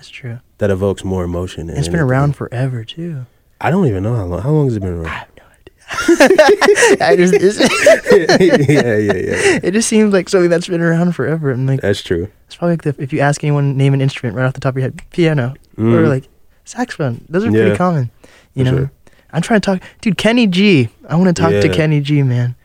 [0.02, 0.40] That's true.
[0.58, 1.70] that evokes more emotion.
[1.70, 3.28] It's been around forever too.
[3.60, 4.42] I don't even know how long.
[4.42, 5.06] How long has it been around?
[5.06, 6.98] I have no idea.
[7.06, 7.34] I just,
[8.12, 9.60] yeah, yeah, yeah.
[9.62, 11.52] it just seems like something that's been around forever.
[11.52, 12.32] And like, That's true.
[12.48, 14.74] it's probably like the, if you ask anyone name an instrument right off the top
[14.74, 16.08] of your head, piano or Mm.
[16.10, 16.28] like
[16.66, 17.24] saxophone.
[17.30, 18.10] Those are Yeah, pretty common.
[18.56, 18.92] You for know, sure.
[19.32, 20.18] I'm trying to talk, dude.
[20.18, 20.90] Kenny G.
[21.08, 22.24] I want to talk to Kenny G.
[22.24, 22.56] Man,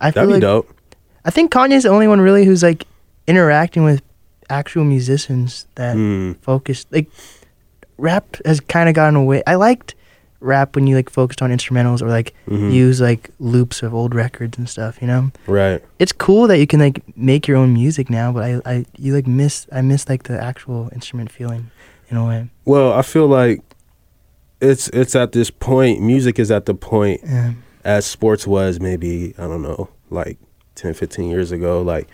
[0.00, 0.74] I feel That'd be like dope.
[1.26, 2.86] I think Kanye's the only one really who's like
[3.26, 4.00] interacting with
[4.50, 6.36] actual musicians that Mm.
[6.40, 7.08] focus like
[7.98, 9.42] rap has kind of gotten away.
[9.46, 9.94] I liked
[10.40, 12.72] rap when you like focused on instrumentals or like Mhm.
[12.72, 14.98] use like loops of old records and stuff.
[15.00, 15.82] You know, Right.
[15.98, 19.14] it's cool that you can like make your own music now, but I I you
[19.14, 21.70] like miss I miss like the actual instrument feeling
[22.10, 22.48] in a way.
[22.64, 23.62] Well, I feel like
[24.60, 26.00] it's it's at this point.
[26.02, 27.52] Music is at the point Yeah.
[27.84, 30.38] as sports was maybe I don't know, like
[30.74, 31.80] 10, 15 years ago.
[31.82, 32.08] Like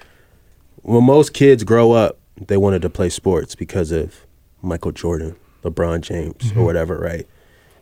[0.82, 4.26] when most kids grow up, they wanted to play sports because of
[4.62, 6.64] Michael Jordan, LeBron James, or mm-hmm.
[6.64, 7.26] whatever, right?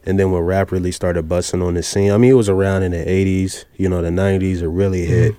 [0.04, 2.82] And then when rap really started busting on the scene, I mean, it was around
[2.82, 5.12] in the '80s, you know, the '90s, it really mm-hmm.
[5.12, 5.36] hit,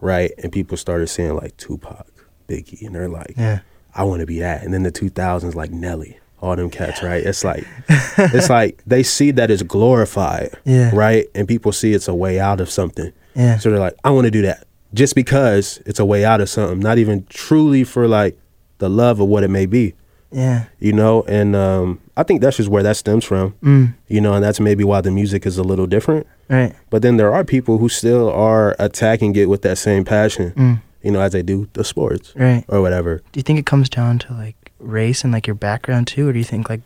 [0.00, 0.32] right?
[0.38, 2.06] And people started saying like Tupac,
[2.48, 3.60] Biggie, and they're like, Yeah.
[3.94, 4.62] I want to be that.
[4.62, 7.24] And then the 2000s, like Nelly, all them cats, right?
[7.24, 10.90] It's like, it's like they see that it's glorified, Yeah.
[10.94, 11.26] right?
[11.34, 13.12] And people see it's a way out of something.
[13.34, 13.58] Yeah.
[13.58, 16.48] So they're like, I want to do that just because it's a way out of
[16.48, 18.38] something, not even truly for like
[18.78, 19.94] the love of what it may be,
[20.30, 20.64] Yeah.
[20.78, 21.22] you know?
[21.28, 23.94] And um, I think that's just where that stems from, Mm.
[24.08, 26.26] you know, and that's maybe why the music is a little different.
[26.48, 26.72] Right.
[26.90, 30.80] But then there are people who still are attacking it with that same passion, Mm.
[31.02, 32.64] you know, as they do the sports Right.
[32.68, 33.16] or whatever.
[33.32, 36.32] Do you think it comes down to like race and like your background too, or
[36.32, 36.80] do you think like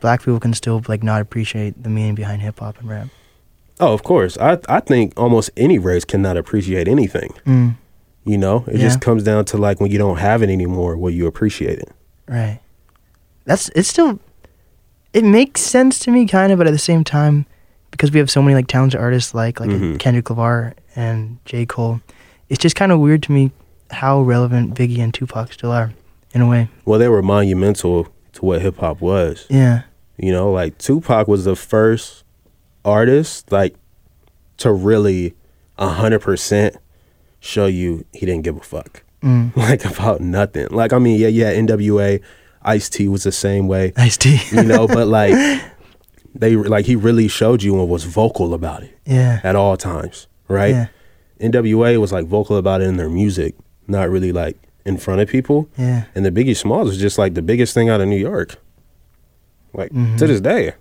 [0.00, 3.08] black people can still like not appreciate the meaning behind hip hop and rap?
[3.80, 4.36] Oh, of course.
[4.38, 7.30] I I think almost any race cannot appreciate anything.
[7.46, 7.74] Mm.
[8.28, 8.80] You know, it Yeah.
[8.82, 11.90] just comes down to like when you don't have it anymore, will you appreciate it?
[12.28, 12.60] Right.
[13.46, 14.20] That's it's still
[15.14, 17.46] it makes sense to me kind of, but at the same time,
[17.90, 19.98] because we have so many like talented artists like like Mhm.
[19.98, 21.64] Kendrick Lamar and J.
[21.64, 22.00] Cole,
[22.50, 23.50] it's just kind of weird to me
[23.90, 25.94] how relevant Biggie and Tupac still are,
[26.34, 26.68] in a way.
[26.84, 29.46] Well, they were monumental to what hip hop was.
[29.48, 29.82] Yeah.
[30.18, 32.24] You know, like Tupac was the first
[32.84, 33.74] artist like
[34.58, 35.34] to really
[35.78, 36.76] a hundred percent
[37.40, 39.02] show you he didn't give a fuck.
[39.22, 39.54] Mm.
[39.56, 40.68] Like about nothing.
[40.70, 42.20] Like I mean, yeah, yeah, NWA,
[42.62, 43.92] Ice T was the same way.
[43.96, 44.38] Ice T.
[44.52, 45.34] You know, but like
[46.34, 49.40] they like he really showed you and was vocal about it yeah.
[49.42, 50.70] at all times, right?
[50.74, 50.86] Yeah.
[51.40, 53.54] NWA was like vocal about it in their music,
[53.86, 55.68] not really like in front of people.
[55.76, 56.04] Yeah.
[56.14, 58.56] And the Biggie Smalls was just like the biggest thing out of New York.
[59.72, 60.72] Like to this day.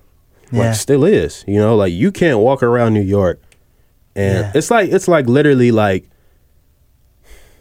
[0.51, 0.67] Yeah.
[0.67, 1.43] Like still is.
[1.47, 3.41] You know, like you can't walk around New York
[4.15, 4.51] and Yeah.
[4.55, 6.09] it's like it's like literally like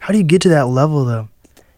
[0.07, 1.27] How do you get to that level though?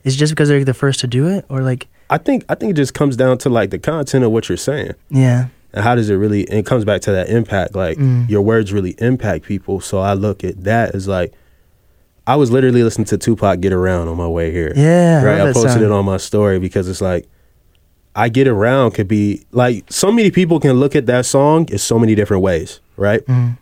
[0.04, 2.54] Is it just because they're the first to do it, or like, I think I
[2.54, 4.94] think it just comes down to like the content of what you're saying.
[5.10, 7.74] yeah, And how does it really and it comes back to that impact.
[7.74, 8.30] Like Mm.
[8.30, 9.82] your words really impact people.
[9.82, 11.34] So I look at that as like
[12.28, 14.74] I was literally listening to Tupac get around on my way here.
[14.76, 15.42] yeah, right.
[15.42, 15.84] I that posted song.
[15.84, 17.28] it on my story because it's like
[18.16, 21.80] I get around could be like so many people can look at that song in
[21.80, 23.26] so many different ways, right?
[23.26, 23.58] Mhm.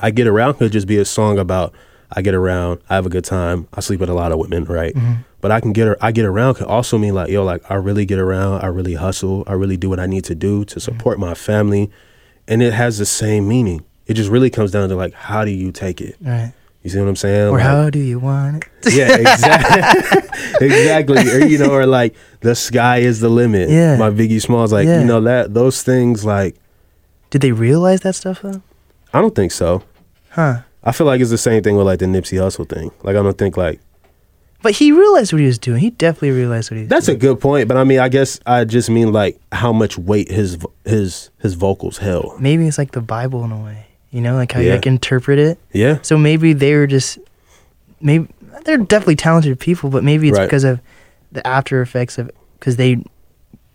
[0.00, 1.72] I get around could just be a song about
[2.12, 4.64] I get around, I have a good time, I sleep with a lot of women,
[4.64, 4.94] right?
[4.94, 5.14] Mm-hmm.
[5.40, 8.04] But I can get I get around could also mean like yo, like I really
[8.06, 11.18] get around, I really hustle, I really do what I need to do to support
[11.18, 11.90] my family,
[12.48, 13.84] and it has the same meaning.
[14.06, 16.16] It just really comes down to like how do you take it?
[16.20, 16.52] Right.
[16.82, 17.48] You see what I'm saying?
[17.48, 18.92] Or Like- how do you want it?
[18.94, 20.22] yeah, exactly.
[20.66, 21.30] exactly.
[21.30, 23.68] Or you know, or like the sky is the limit.
[23.68, 23.96] Yeah.
[23.96, 25.00] My Biggie Smalls, like Yeah.
[25.00, 26.24] you know that those things.
[26.24, 26.56] Like
[27.30, 28.62] Did they realize that stuff though?
[29.12, 29.82] I don't think so.
[30.30, 30.62] Huh.
[30.84, 32.90] I feel like it's the same thing with like the Nipsey Hussle thing.
[33.02, 33.80] Like I don't think like
[34.62, 35.80] But he realized what he was doing.
[35.80, 37.68] He definitely realized what he was that's a good point.
[37.68, 41.54] But I mean, I guess I just mean like how much weight his his his
[41.54, 42.40] vocals held.
[42.40, 43.86] Maybe it's like the Bible in a way.
[44.10, 45.58] You know, like how you like interpret it.
[45.72, 45.98] Yeah.
[46.02, 47.18] So maybe they were just
[48.00, 48.28] maybe
[48.64, 50.46] they're definitely talented people, but maybe it's Right.
[50.46, 50.80] because of
[51.32, 53.04] the after effects of because they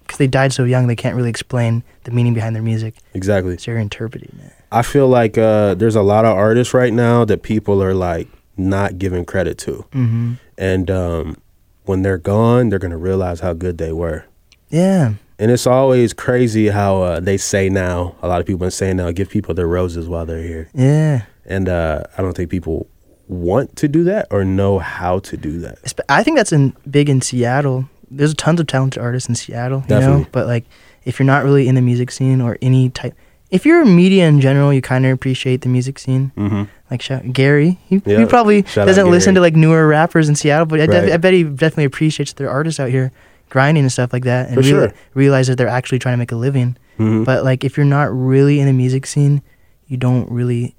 [0.04, 2.96] because they died so young, they can't really explain the meaning behind their music.
[3.14, 3.58] Exactly.
[3.58, 4.54] So they're interpreting it.
[4.72, 8.28] I feel like uh, there's a lot of artists right now that people are like
[8.58, 10.34] not giving credit to, Mm-hmm.
[10.58, 11.38] and um,
[11.86, 14.26] when they're gone, they're gonna realize how good they were.
[14.70, 15.14] Yeah.
[15.40, 18.98] And it's always crazy how uh, they say now, a lot of people been saying
[18.98, 20.70] now, give people their roses while they're here.
[20.74, 21.24] Yeah.
[21.46, 22.88] And uh, I don't think people
[23.28, 25.80] want to do that or know how to do that.
[26.10, 27.90] I think that's in big in Seattle.
[28.18, 30.26] There's tons of talented artists in Seattle, you know.
[30.32, 30.66] But like,
[31.06, 33.14] if you're not really in the music scene or any type,
[33.50, 36.32] if you're media in general, you kind of appreciate the music scene.
[36.38, 36.64] Mm-hmm.
[36.90, 40.80] Like shout, Gary, he, he probably doesn't listen to like newer rappers in Seattle, but
[40.80, 41.14] I, def- Right.
[41.14, 43.12] I bet he definitely appreciates their artists out here
[43.50, 44.94] grinding and stuff like that, and For sure.
[45.14, 46.78] realize that they're actually trying to make a living.
[47.00, 47.26] Mhm.
[47.26, 49.42] But like, if you're not really in the music scene,
[49.88, 50.76] you don't really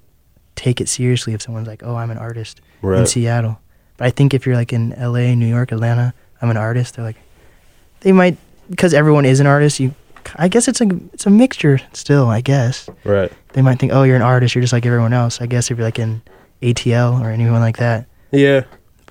[0.55, 2.61] take it seriously if someone's like, "Oh, I'm an artist
[2.99, 3.59] in Seattle."
[3.97, 6.95] But I think if you're like in L.A., New York, Atlanta, I'm an artist.
[6.95, 7.17] They're like,
[8.05, 8.37] they might
[8.69, 9.79] because everyone is an artist.
[9.79, 9.93] You,
[10.37, 12.27] I guess it's a it's a mixture still.
[12.29, 13.31] I guess Right.
[13.53, 14.53] they might think, "Oh, you're an artist.
[14.53, 16.21] You're just like everyone else." I guess if you're like in
[16.61, 18.05] ATL or anyone like that.
[18.31, 18.61] Yeah.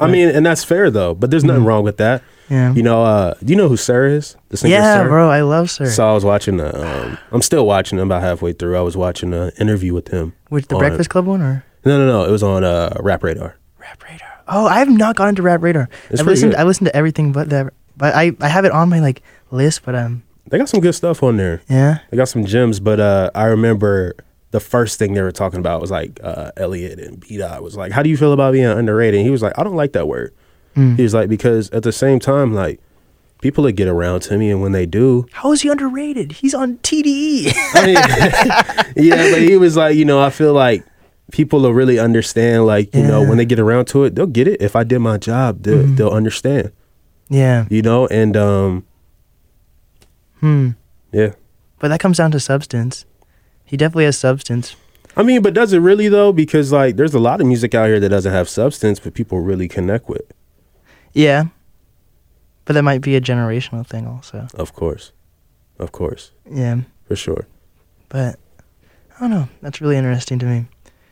[0.00, 1.66] I mean, and that's fair though, but there's nothing Mhm.
[1.66, 2.22] wrong with that.
[2.50, 2.72] Yeah.
[2.74, 4.37] You know, uh, do you know who Sir is?
[4.50, 5.09] The singer yeah, Sir?
[5.09, 5.30] bro.
[5.30, 5.87] I love Sir.
[5.87, 8.76] So I was watching, The, um, I'm still watching him about halfway through.
[8.76, 10.35] I was watching an interview with him.
[10.50, 12.24] With the on- Breakfast Club one or No, no, no.
[12.24, 13.57] It was on uh, Rap Radar.
[13.78, 14.28] Rap Radar?
[14.48, 15.88] Oh, I have not gone into Rap Radar.
[16.11, 16.52] It's I've listened.
[16.52, 16.61] good.
[16.61, 17.72] I listened to everything but that.
[17.96, 19.83] But I I have it on my like list.
[19.85, 21.62] But um They got some good stuff on there.
[21.68, 24.14] yeah They got some gems, but uh, I remember
[24.50, 27.76] the first thing they were talking about was like uh, Elliott and B Dot was
[27.76, 29.92] like, "How do you feel about being underrated?" And he was like, "I don't like
[29.94, 30.33] that word."
[30.76, 30.96] Mm.
[30.96, 32.78] He was like, "Because at the same time, like
[33.42, 36.33] people that get around to me, and when they do, How is he underrated?
[36.33, 36.78] He's on.
[36.87, 37.52] TDE.
[37.74, 37.94] I mean,
[39.09, 40.85] yeah." But he was like, you know, I feel like
[41.33, 44.46] people will really understand, like you know, when they get around to it, they'll get
[44.46, 44.62] it.
[44.62, 45.96] If I did my job, they'll, Mhm.
[45.96, 46.70] they'll understand,
[47.28, 47.66] yeah.
[47.70, 48.06] you know.
[48.08, 48.84] And um,
[50.40, 50.70] Hmm.
[51.12, 51.32] yeah,
[51.78, 53.06] But that comes down to substance.
[53.64, 54.76] He definitely has substance.
[55.16, 56.32] I mean, but does it really though?
[56.32, 59.40] Because like, there's a lot of music out here that doesn't have substance, but people
[59.40, 60.32] really connect with.
[61.12, 61.44] Yeah.
[62.64, 64.48] But that might be a generational thing also.
[64.54, 65.12] Of course,
[65.78, 66.80] of course, Yeah.
[67.06, 67.46] for sure.
[68.08, 68.38] But
[69.16, 69.48] I don't know.
[69.62, 70.66] That's really interesting to me.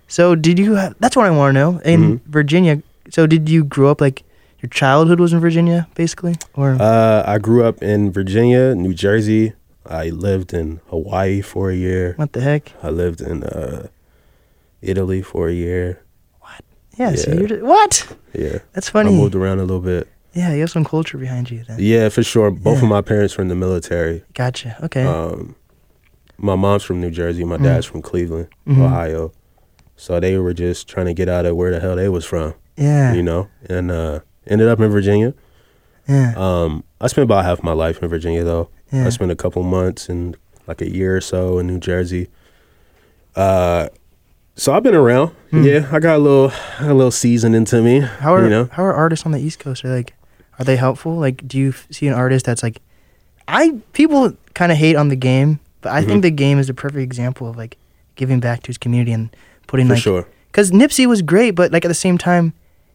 [0.08, 1.78] So did you have that's what I want to know.
[1.84, 2.20] In Mhm.
[2.26, 4.24] Virginia, so did you grow up like
[4.62, 9.52] your childhood was in Virginia basically or Uh, I grew up in Virginia, New Jersey.
[9.84, 12.14] I lived in Hawaii for a year.
[12.16, 12.72] what the heck?
[12.82, 13.88] I lived in uh,
[14.80, 16.00] Italy for a year.
[16.40, 16.62] What?
[16.98, 18.16] Yeah, so you're what?
[18.32, 19.10] Yeah, That's funny.
[19.10, 20.08] I moved around a little bit.
[20.34, 21.76] Yeah, you have some culture behind you then.
[21.78, 22.50] Yeah, for sure.
[22.50, 22.84] Both Yeah.
[22.84, 24.22] of my parents were in the military.
[24.34, 24.76] Gotcha.
[24.84, 25.04] Okay.
[25.04, 25.56] Um,
[26.38, 27.44] my mom's from New Jersey.
[27.44, 27.64] My Mm.
[27.64, 28.82] dad's from Cleveland, Mhm.
[28.86, 29.32] Ohio.
[29.96, 32.54] So they were just trying to get out of where the hell they was from,
[32.76, 33.12] yeah.
[33.12, 35.34] you know, and uh, ended up in Virginia.
[36.08, 36.34] yeah.
[36.36, 38.68] Um, I spent about half my life in Virginia, though.
[38.92, 39.06] yeah.
[39.06, 42.28] I spent a couple months and like a year or so in New Jersey.
[43.34, 43.88] Uh,
[44.54, 45.28] so I've been around.
[45.50, 45.62] Hmm.
[45.64, 48.00] Yeah, I got a little, a little season into me.
[48.00, 48.68] How are you know?
[48.72, 49.84] how are artists on the East Coast?
[49.84, 50.14] Are like,
[50.58, 51.14] are they helpful?
[51.16, 52.80] Like, do you f- see an artist that's like,
[53.48, 56.06] I people kind of hate on the game, but I Mhm.
[56.06, 57.76] think the game is the perfect example of like
[58.14, 59.34] giving back to his community and
[59.66, 60.26] putting For like sure.
[60.48, 62.52] because Nipsey was great, but like at the same time,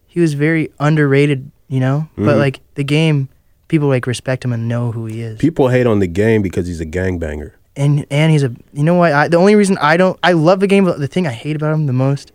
[0.08, 1.52] he was very underrated.
[1.70, 2.40] You know, but Mhm.
[2.40, 3.28] like the game,
[3.68, 5.38] people like respect him and know who he is.
[5.38, 7.52] People hate on the game because he's a gangbanger.
[7.76, 10.62] and and he's a you know what I, the only reason I don't I love
[10.62, 12.32] the game but the thing I hate about him the most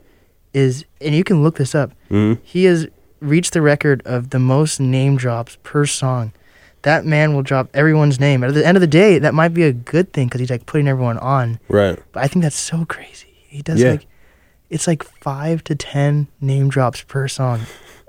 [0.54, 2.38] is and you can look this up Mhm.
[2.44, 2.86] he has
[3.20, 6.30] reached the record of the most name drops per song
[6.82, 9.62] that man will drop everyone's name at the end of the day that might be
[9.64, 11.98] a good thing because he's like putting everyone on Right.
[12.12, 13.92] but I think that's so crazy he does Yeah.
[13.92, 14.06] like
[14.72, 17.60] it's like five to ten name drops per song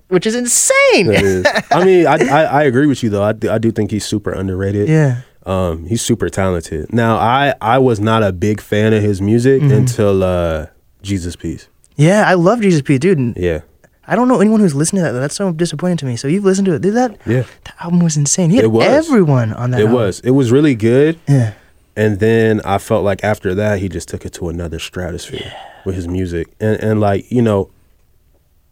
[0.09, 1.45] which is insane That is.
[1.71, 3.23] I mean, I, I I agree with you though.
[3.23, 4.87] I do, I do think he's super underrated.
[4.87, 6.93] yeah Um, he's super talented.
[6.93, 9.73] Now, I I was not a big fan of his music Mhm.
[9.79, 10.67] until uh,
[11.01, 11.67] Jesus Piece.
[11.95, 13.61] yeah I love Jesus P dude Yeah.
[14.05, 16.45] I don't know anyone who's listened to that that's so disappointing to me so you've
[16.45, 17.43] listened to it dude that Yeah.
[17.65, 18.49] That album was insane.
[18.51, 18.85] He had It was.
[18.85, 19.79] everyone on that.
[19.79, 19.95] It album.
[20.01, 20.19] was.
[20.19, 21.17] It was really good.
[21.27, 21.53] Yeah.
[21.95, 25.51] And then I felt like after that, he just took it to another stratosphere
[25.85, 26.53] with his music.
[26.59, 27.71] And and like you know,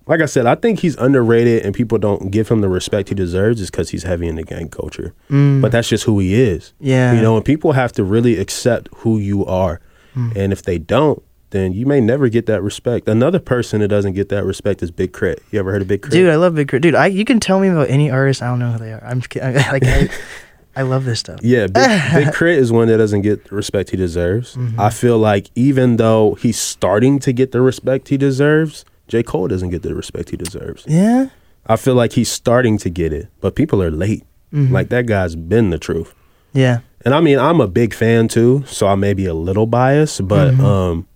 [0.08, 3.16] like I said, I think he's underrated, and people don't give him the respect he
[3.16, 5.14] deserves, just because he's heavy in the gang culture.
[5.30, 5.62] Mm.
[5.62, 6.74] But that's just who he is.
[6.80, 7.14] Yeah.
[7.14, 9.80] You know, and people have to really accept who you are.
[10.16, 10.36] Mm.
[10.36, 11.22] And if they don't,
[11.52, 13.08] then you may never get that respect.
[13.08, 15.44] Another person that doesn't get that respect is Big Crit.
[15.52, 16.18] You ever heard of Big K.R.I.T.?
[16.18, 16.82] Dude, I love Big Crit.
[16.82, 18.42] Dude, I you can tell me about any artist.
[18.42, 19.04] I don't know who they are.
[19.04, 19.54] I'm just kidding.
[19.72, 20.10] like I,
[20.76, 21.40] I love this stuff.
[21.44, 21.74] Yeah, Big,
[22.14, 22.58] Big K.R.I.T.
[22.58, 24.56] is one that doesn't get the respect he deserves.
[24.56, 24.80] Mm-hmm.
[24.80, 29.22] I feel like even though he's starting to get the respect he deserves, J.
[29.24, 30.86] Cole doesn't get the respect he deserves.
[30.88, 31.28] Yeah.
[31.68, 34.24] I feel like he's starting to get it, but people are late.
[34.54, 34.72] Mhm.
[34.72, 36.14] Like that guy's been the truth.
[36.54, 36.80] Yeah.
[37.04, 40.28] And I mean, I'm a big fan too, so I may be a little biased,
[40.28, 40.60] but Mhm.
[40.64, 41.08] um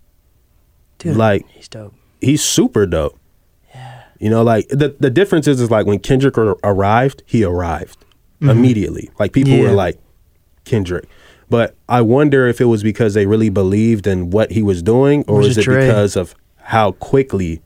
[1.00, 1.94] Dude, like he's dope.
[2.22, 3.18] he's super dope.
[3.74, 4.02] Yeah.
[4.20, 8.05] You know, like the the difference is is like when Kendrick arrived, he arrived
[8.46, 8.52] Mhm.
[8.52, 9.10] immediately.
[9.20, 9.64] Like people Yeah.
[9.64, 9.98] were like
[10.66, 11.06] Kendrick.
[11.50, 15.24] But I wonder if it was because they really believed in what he was doing
[15.28, 15.82] or Was is it Dre?
[15.88, 17.62] because of how quickly,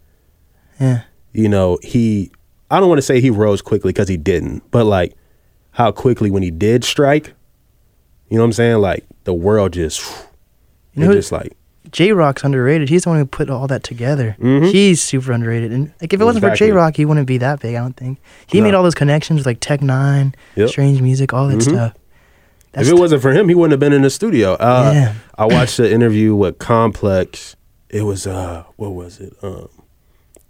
[0.79, 1.01] Yeah.
[1.33, 2.31] you know, he
[2.71, 5.13] I don't want to say he rose quickly cuz he didn't, but like
[5.71, 7.33] how quickly when he did strike,
[8.29, 8.77] you know what I'm saying?
[8.79, 10.01] Like the world just
[10.95, 11.53] You know, just like
[11.91, 12.89] Jay Rock's underrated.
[12.89, 14.35] He's the one who put all that together.
[14.39, 14.71] Mhm.
[14.71, 15.71] He's super underrated.
[15.71, 17.75] And like if it wasn't for Jay Rock, he wouldn't be that big.
[17.75, 18.65] I don't think he No.
[18.65, 20.69] made all those connections with like Tech N9ne, Yep.
[20.69, 21.63] Strange Music, all that Mhm.
[21.63, 21.93] stuff.
[22.75, 24.53] if it wasn't for him, he wouldn't have been in the studio.
[24.53, 25.13] Uh, Yeah.
[25.37, 27.55] I watched the interview with Complex.
[27.89, 29.33] It was uh, what was it?
[29.41, 29.67] Um,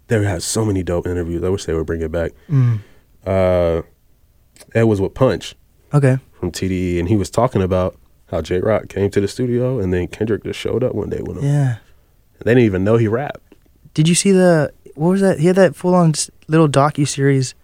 [0.08, 1.42] they had so many dope interviews.
[1.42, 2.32] I wish they would bring it back.
[2.50, 2.80] Mm.
[3.26, 3.82] Uh,
[4.74, 5.54] it was with Punch
[5.94, 6.18] Okay.
[6.38, 7.96] from TDE, and he was talking about
[8.30, 11.20] how Jay Rock came to the studio, and then Kendrick just showed up one day
[11.22, 11.44] with him.
[11.44, 11.76] Yeah.
[12.44, 13.54] They didn't even know he rapped.
[13.94, 15.40] Did you see the what was that?
[15.40, 16.14] He had that full on
[16.48, 17.54] little docu series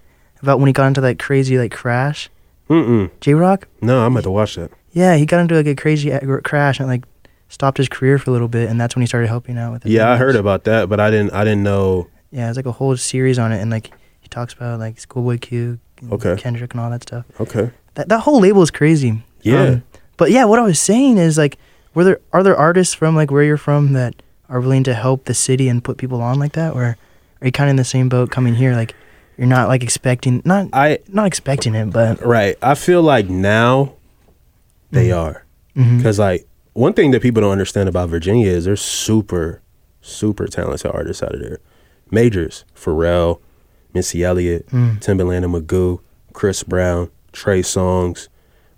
[0.42, 2.28] about when he got into that crazy like crash.
[2.68, 3.10] Mm-mm.
[3.20, 3.68] Jay Rock.
[3.80, 4.70] No, I'm about to watch that.
[4.92, 6.10] Yeah, he got into like a crazy
[6.44, 7.04] crash and like
[7.48, 9.82] stopped his career for a little bit, and that's when he started helping out with.
[9.84, 11.32] his Yeah, I heard about that, but I didn't.
[11.32, 12.08] I didn't know.
[12.30, 15.38] Yeah, it's like a whole series on it, and like he talks about like Schoolboy
[15.38, 16.36] Q, and Okay.
[16.36, 17.24] Kendrick, and all that stuff.
[17.40, 17.70] Okay.
[17.94, 19.10] That that whole label is crazy.
[19.10, 19.78] Um, Yeah.
[20.16, 21.58] But yeah, what I was saying is like,
[21.94, 24.14] were there are there artists from like where you're from that
[24.48, 26.96] are willing to help the city and put people on like that, or
[27.40, 28.74] are you kind of in the same boat coming here?
[28.74, 28.94] Like,
[29.36, 32.56] you're not like expecting not I not expecting it, but right.
[32.62, 33.94] I feel like now
[34.90, 35.18] they Mhm.
[35.18, 35.42] are.
[35.74, 39.60] Because like one thing that people don't understand about Virginia is there's super,
[40.00, 41.58] super talented artists out of there.
[42.10, 43.40] Majors, Pharrell,
[43.92, 45.00] Missy Elliott, Mm.
[45.00, 46.00] Timbaland and Magoo,
[46.32, 48.28] Chris Brown, Trey Songz.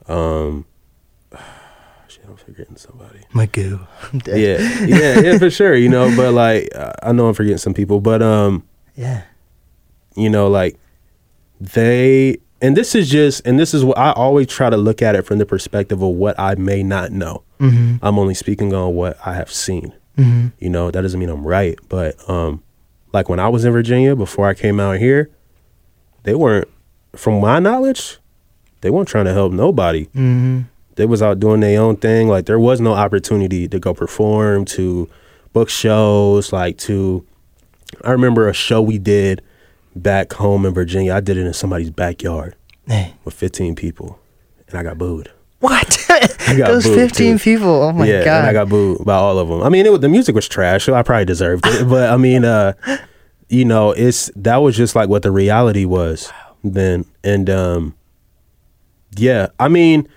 [0.09, 0.65] Um,
[2.49, 3.21] forgetting somebody.
[3.33, 3.87] My Magoo.
[4.27, 5.75] Yeah, yeah, yeah, for sure.
[5.75, 9.23] You know, but like I- I know I'm forgetting some people, but um, yeah.
[10.17, 10.79] you know, like
[11.61, 15.15] they and this is just and this is what I always try to look at
[15.15, 17.43] it from the perspective of what I may not know.
[17.61, 17.97] Mm-hmm.
[18.03, 19.93] I'm only speaking on what I have seen.
[20.17, 20.49] Mm-hmm.
[20.59, 22.63] You know, that doesn't mean I'm right, but um
[23.13, 25.31] like when I was in Virginia before I came out here,
[26.25, 26.69] they weren't
[27.17, 28.19] from my knowledge,
[28.81, 30.07] they weren't trying to help nobody.
[30.07, 30.63] Mm-hmm.
[30.99, 32.27] They was out doing their own thing.
[32.29, 35.09] Like there was no opportunity to go perform, to
[35.53, 37.25] book shows, like to
[38.05, 39.41] I remember a show we did
[39.97, 41.15] back home in Virginia.
[41.15, 42.55] I did it in somebody's backyard
[42.87, 43.15] Hey.
[43.25, 44.19] with 15 people
[44.69, 45.31] and I got booed.
[45.61, 46.05] What?
[46.09, 47.43] got Those booed, 15 too.
[47.45, 47.69] people.
[47.83, 48.39] Oh my yeah, god.
[48.41, 49.63] and I got booed by all of them.
[49.63, 51.89] I mean, it the music was trash, so I probably deserved it.
[51.89, 52.73] but I mean, uh,
[53.49, 56.31] you know, it's that was just like what the reality was
[56.65, 57.95] then, and um,
[59.17, 60.09] yeah, I mean,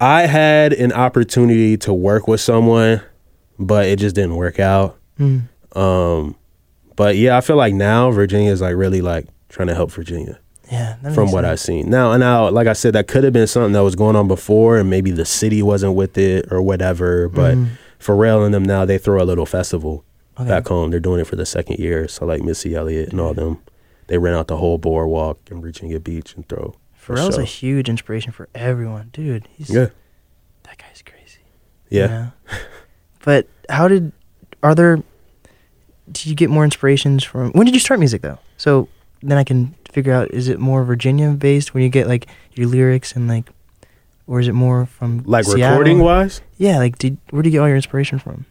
[0.00, 3.02] I had an opportunity to work with someone,
[3.58, 4.98] but it just didn't work out.
[5.18, 5.42] Mm.
[5.76, 6.36] Um,
[6.96, 10.38] but yeah, I feel like now Virginia is like really like trying to help Virginia
[10.70, 10.96] Yeah.
[11.12, 11.44] from what.
[11.44, 11.90] I've seen.
[11.90, 14.28] Now, and now, like I said, that could have been something that was going on
[14.28, 17.28] before, and maybe the city wasn't with it or whatever.
[17.28, 17.66] But Mhm.
[17.98, 20.04] Pharrell and them now they throw a little festival
[20.38, 20.48] Okay.
[20.48, 20.90] back home.
[20.90, 22.08] They're doing it for the second year.
[22.08, 23.58] So like Missy Elliott and all them,
[24.06, 26.74] they rent out the whole boardwalk in Virginia Beach and throw.
[27.18, 29.46] Pharrell's a huge inspiration for everyone, dude.
[29.56, 29.88] He's yeah,
[30.64, 31.40] that guy's crazy.
[31.88, 32.02] yeah.
[32.02, 32.32] you know?
[33.24, 34.12] but how did
[34.62, 35.02] are there?
[36.12, 37.52] Did you get more inspirations from?
[37.52, 38.38] When did you start music though?
[38.56, 38.88] So
[39.22, 42.66] then I can figure out is it more Virginia based when you get like your
[42.68, 43.48] lyrics and like,
[44.26, 45.70] or is it more from Like Seattle?
[45.78, 48.44] recording wise, Yeah, like did where do you get all your inspiration from?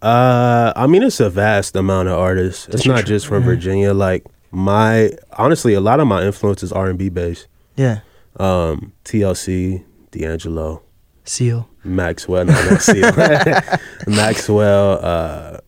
[0.00, 2.68] uh, I mean it's a vast amount of artists.
[2.68, 3.42] It's not just from.
[3.42, 3.92] Virginia.
[3.94, 7.46] Like my honestly, a lot of my influence is R and B based.
[7.76, 8.00] Yeah,
[8.36, 10.82] Um, TLC, D'Angelo,
[11.24, 13.12] Seal, Maxwell, no, not Seal.
[14.06, 15.58] Maxwell, uh,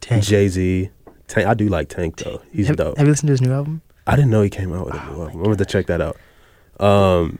[0.00, 0.24] Tank.
[0.24, 0.90] Jay Z.
[1.26, 2.40] Tank, I do like Tank though.
[2.52, 2.96] He's have, dope.
[2.98, 3.82] have you listened to his new album?
[4.06, 5.36] I didn't know he came out with a new album.
[5.38, 6.16] I'm going to check that out.
[6.80, 7.38] Um,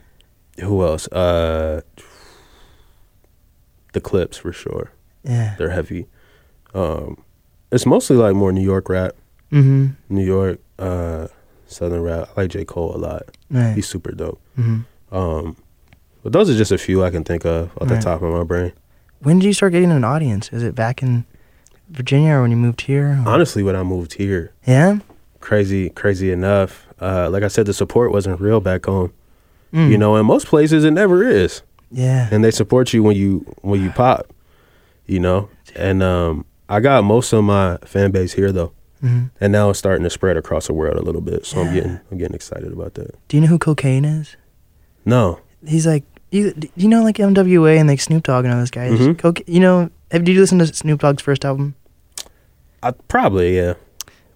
[0.61, 1.09] who else?
[1.09, 1.81] Uh,
[3.95, 4.93] the Clipse for sure.
[5.25, 5.55] Yeah.
[5.59, 6.07] They're heavy.
[6.75, 7.23] Um,
[7.73, 9.15] it's mostly like more New York rap,
[9.51, 10.15] Mm-hmm.
[10.15, 11.29] New York, uh,
[11.69, 12.29] Southern rap.
[12.37, 13.23] I like J Cole a lot.
[13.51, 13.75] Right.
[13.75, 14.41] He's super dope.
[14.59, 14.81] mm-hmm.
[15.17, 15.57] Um,
[16.23, 18.43] but those are just a few I can think of off the top of my
[18.43, 18.73] brain.
[19.21, 20.51] When did you start getting an audience?
[20.53, 21.25] Is it back in
[21.91, 23.21] Virginia or when you moved here?
[23.25, 24.99] or- Honestly, when I moved here, Yeah.
[25.41, 26.87] crazy, crazy enough.
[27.01, 29.13] Uh, like I said, the support wasn't real back home.
[29.73, 29.91] Mm.
[29.91, 31.63] You know, in most places it never is.
[31.91, 32.29] Yeah.
[32.31, 34.31] and they support you when you when you pop,
[35.07, 35.49] you know.
[35.75, 39.79] And um, I got most of my fan base here though, hmm and now it's
[39.79, 41.47] starting to spread across the world a little bit.
[41.47, 43.15] So I'm getting I'm getting excited about that.
[43.29, 44.37] Do you know who Kokane is?
[45.05, 48.71] No, He's like, you, you know like NWA and like Snoop Dogg and all those
[48.71, 48.99] guys?
[48.99, 49.19] Mhm.
[49.19, 51.75] Coca- you know, have did you listen to Snoop Dogg's first album?
[52.83, 53.75] I probably yeah.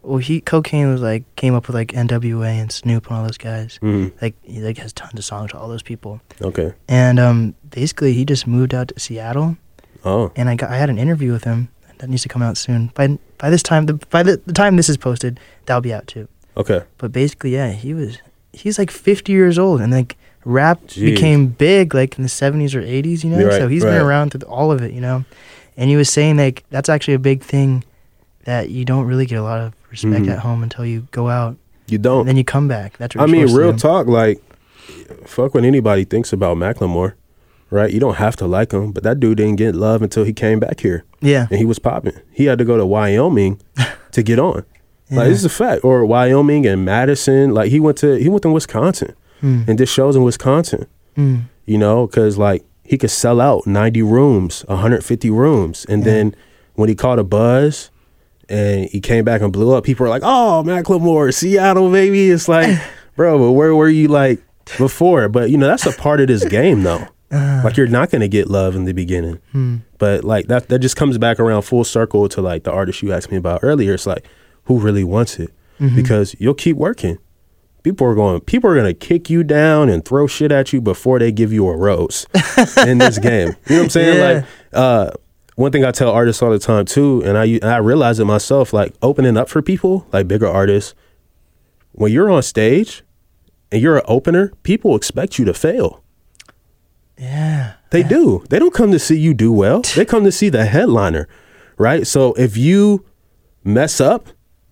[0.03, 3.39] Well, he Kokane was like came up with like NWA and Snoop and all those
[3.39, 3.77] guys.
[3.81, 6.21] hmm Like he like has tons of songs to all those people.
[6.41, 6.73] Okay.
[6.89, 9.57] And um, basically he just moved out to Seattle,
[10.05, 11.69] Oh, and I got I had an interview with him.
[12.03, 12.91] That needs to come out soon.
[12.95, 16.09] By by this time, the, by the, the time this is posted, that'll be out
[16.09, 16.27] too.
[16.57, 16.83] okay.
[16.99, 18.19] But basically, yeah, he was
[18.53, 21.15] he's like 50 years old, and like rap Jeez.
[21.15, 23.45] became big like in the 70s or 80s, you know.
[23.45, 23.93] Right, so he's right.
[23.93, 25.25] been around through all of it, you know.
[25.77, 27.85] And he was saying like that's actually a big thing
[28.47, 30.33] that you don't really get a lot of respect Mhm.
[30.33, 32.27] at home until you go out, You don't.
[32.27, 32.99] then you come back.
[32.99, 34.09] That's what I mean, real talk.
[34.09, 34.43] Like,
[35.25, 37.13] fuck what anybody thinks about Macklemore,
[37.73, 37.91] right?
[37.93, 40.61] You don't have to like him, but that dude didn't get love until he came
[40.61, 41.05] back here.
[41.21, 42.15] Yeah, and he was popping.
[42.31, 43.61] He had to go to Wyoming
[44.13, 44.65] to get on.
[45.11, 45.85] Like this is a fact.
[45.85, 47.53] Or Wyoming and Madison.
[47.55, 49.67] Like he went to he went to Wisconsin Mm.
[49.67, 50.87] and did shows in Wisconsin.
[51.17, 51.43] Mm.
[51.67, 56.37] You know, because like he could sell out ninety rooms, one fifty rooms, and then
[56.75, 57.91] when he caught a buzz
[58.49, 62.31] and he came back and blew up, people were like, "Oh, Matt Macklemore, Seattle, baby."
[62.31, 62.79] It's like,
[63.17, 64.41] bro, but where were you like
[64.79, 65.29] before?
[65.29, 67.07] But you know, that's a part of this game, though.
[67.33, 69.39] Like you're not gonna get love in the beginning.
[69.53, 69.79] Hmm.
[69.99, 73.13] But like that that just comes back around full circle to like the artist you
[73.13, 73.95] asked me about earlier.
[73.95, 74.27] It's like
[74.65, 75.53] who really wants it?
[75.81, 75.97] Mm-hmm.
[75.97, 77.19] Because you'll keep working.
[77.83, 81.19] People are going people are gonna kick you down and throw shit at you before
[81.19, 82.27] they give you a rose
[82.87, 83.57] in this game.
[83.67, 84.19] You know what I'm saying?
[84.19, 84.33] Yeah.
[84.35, 85.11] Like uh
[85.57, 88.25] one thing I tell artists all the time too, and I and I realize it
[88.25, 90.95] myself, like opening up for people, like bigger artists,
[91.93, 93.03] when you're on stage
[93.71, 96.02] and you're an opener, people expect you to fail.
[97.19, 98.45] Yeah, They do.
[98.49, 99.83] They don't come to see you do well.
[99.95, 101.29] They come to see the headliner,
[101.77, 102.07] right?
[102.07, 103.05] So if you
[103.65, 104.29] mess up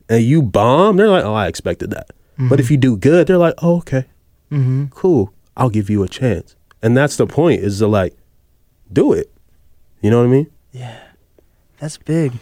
[0.09, 3.37] and you bomb, they're like, "Oh, I expected that." But if you do good, they're
[3.37, 4.07] like, "Oh, okay,
[4.51, 4.87] mm-hmm.
[4.87, 5.33] cool.
[5.57, 8.17] I'll give you a chance." And that's the point: is to like,
[8.93, 9.31] do it.
[10.01, 10.51] You know what I mean?
[10.73, 10.99] yeah.
[11.79, 12.33] That's big.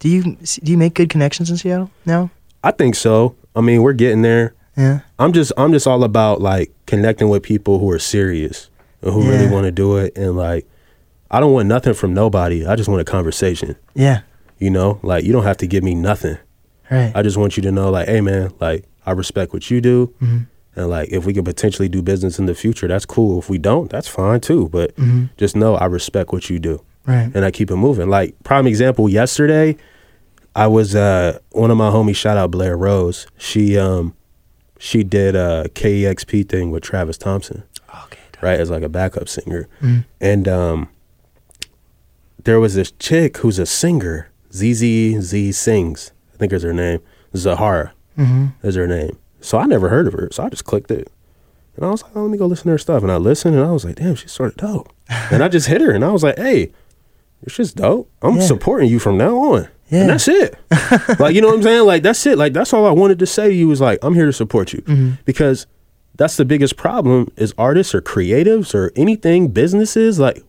[0.00, 2.30] Do you do you make good connections in Seattle now?
[2.62, 3.34] I think so.
[3.54, 4.54] I mean, we're getting there.
[4.76, 5.00] Yeah.
[5.18, 8.68] I'm just I'm just all about like connecting with people who are serious
[9.02, 10.66] and who really want to do it and like
[11.30, 12.64] I don't want nothing from nobody.
[12.66, 13.74] I just want a conversation.
[13.94, 14.20] Yeah.
[14.58, 15.00] You know?
[15.02, 16.38] Like you don't have to give me nothing.
[16.90, 17.10] Right.
[17.14, 20.14] I just want you to know like, hey man, like I respect what you do.
[20.22, 20.38] mm-hmm.
[20.76, 23.38] And like if we can potentially do business in the future, that's cool.
[23.38, 24.68] If we don't, that's fine too.
[24.68, 25.30] But Mhm.
[25.36, 26.82] just know I respect what you do.
[27.06, 27.30] Right.
[27.34, 28.08] And I keep it moving.
[28.08, 29.76] Like prime example, yesterday
[30.54, 33.26] I was uh one of my homies, shout out Blair Rose.
[33.36, 34.14] She um
[34.78, 37.62] she did a KEXP thing with Travis Thompson.
[38.42, 39.68] Right, as like a backup singer.
[39.80, 40.04] Mm.
[40.20, 40.88] And um
[42.44, 46.12] there was this chick who's a singer, ZZ Z sings.
[46.34, 47.00] I think is her name.
[47.36, 48.66] Zahara Mm-hmm.
[48.66, 49.18] is her name.
[49.42, 50.30] So I never heard of her.
[50.32, 51.12] So I just clicked it.
[51.76, 53.02] And I was like, oh, let me go listen to her stuff.
[53.02, 54.90] And I listened and I was like, damn, she's sort of dope.
[55.30, 56.72] and I just hit her and I was like, hey,
[57.42, 58.10] your shit's dope.
[58.22, 58.42] I'm Yeah.
[58.46, 59.68] supporting you from now on.
[59.90, 60.00] Yeah.
[60.00, 60.58] And that's it.
[61.20, 61.84] like, you know what I'm saying?
[61.84, 62.38] Like, that's it.
[62.38, 64.72] Like, that's all I wanted to say to you was like, I'm here to support
[64.72, 64.80] you.
[64.80, 65.10] Mm-hmm.
[65.26, 65.66] Because
[66.16, 70.42] that's the biggest problem is artists or creatives or anything, businesses, like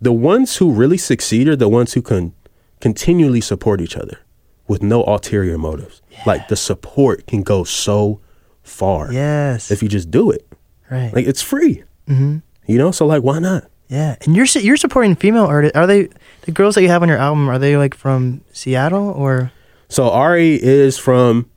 [0.00, 2.34] the ones who really succeed are the ones who can
[2.80, 4.18] continually support each other
[4.66, 6.02] with no ulterior motives.
[6.26, 8.20] Like the support can go so
[8.62, 9.70] far Yes.
[9.70, 10.46] if you just do it.
[10.90, 11.12] right.
[11.14, 11.84] Like it's free.
[12.08, 12.38] mm-hmm.
[12.66, 13.68] You know, so like why not?
[13.88, 15.76] Yeah, and you're you're supporting female artists.
[15.76, 16.08] Are they
[16.42, 17.48] the girls that you have on your album?
[17.50, 19.52] Are they like from Seattle or?
[19.88, 21.50] So Ari is from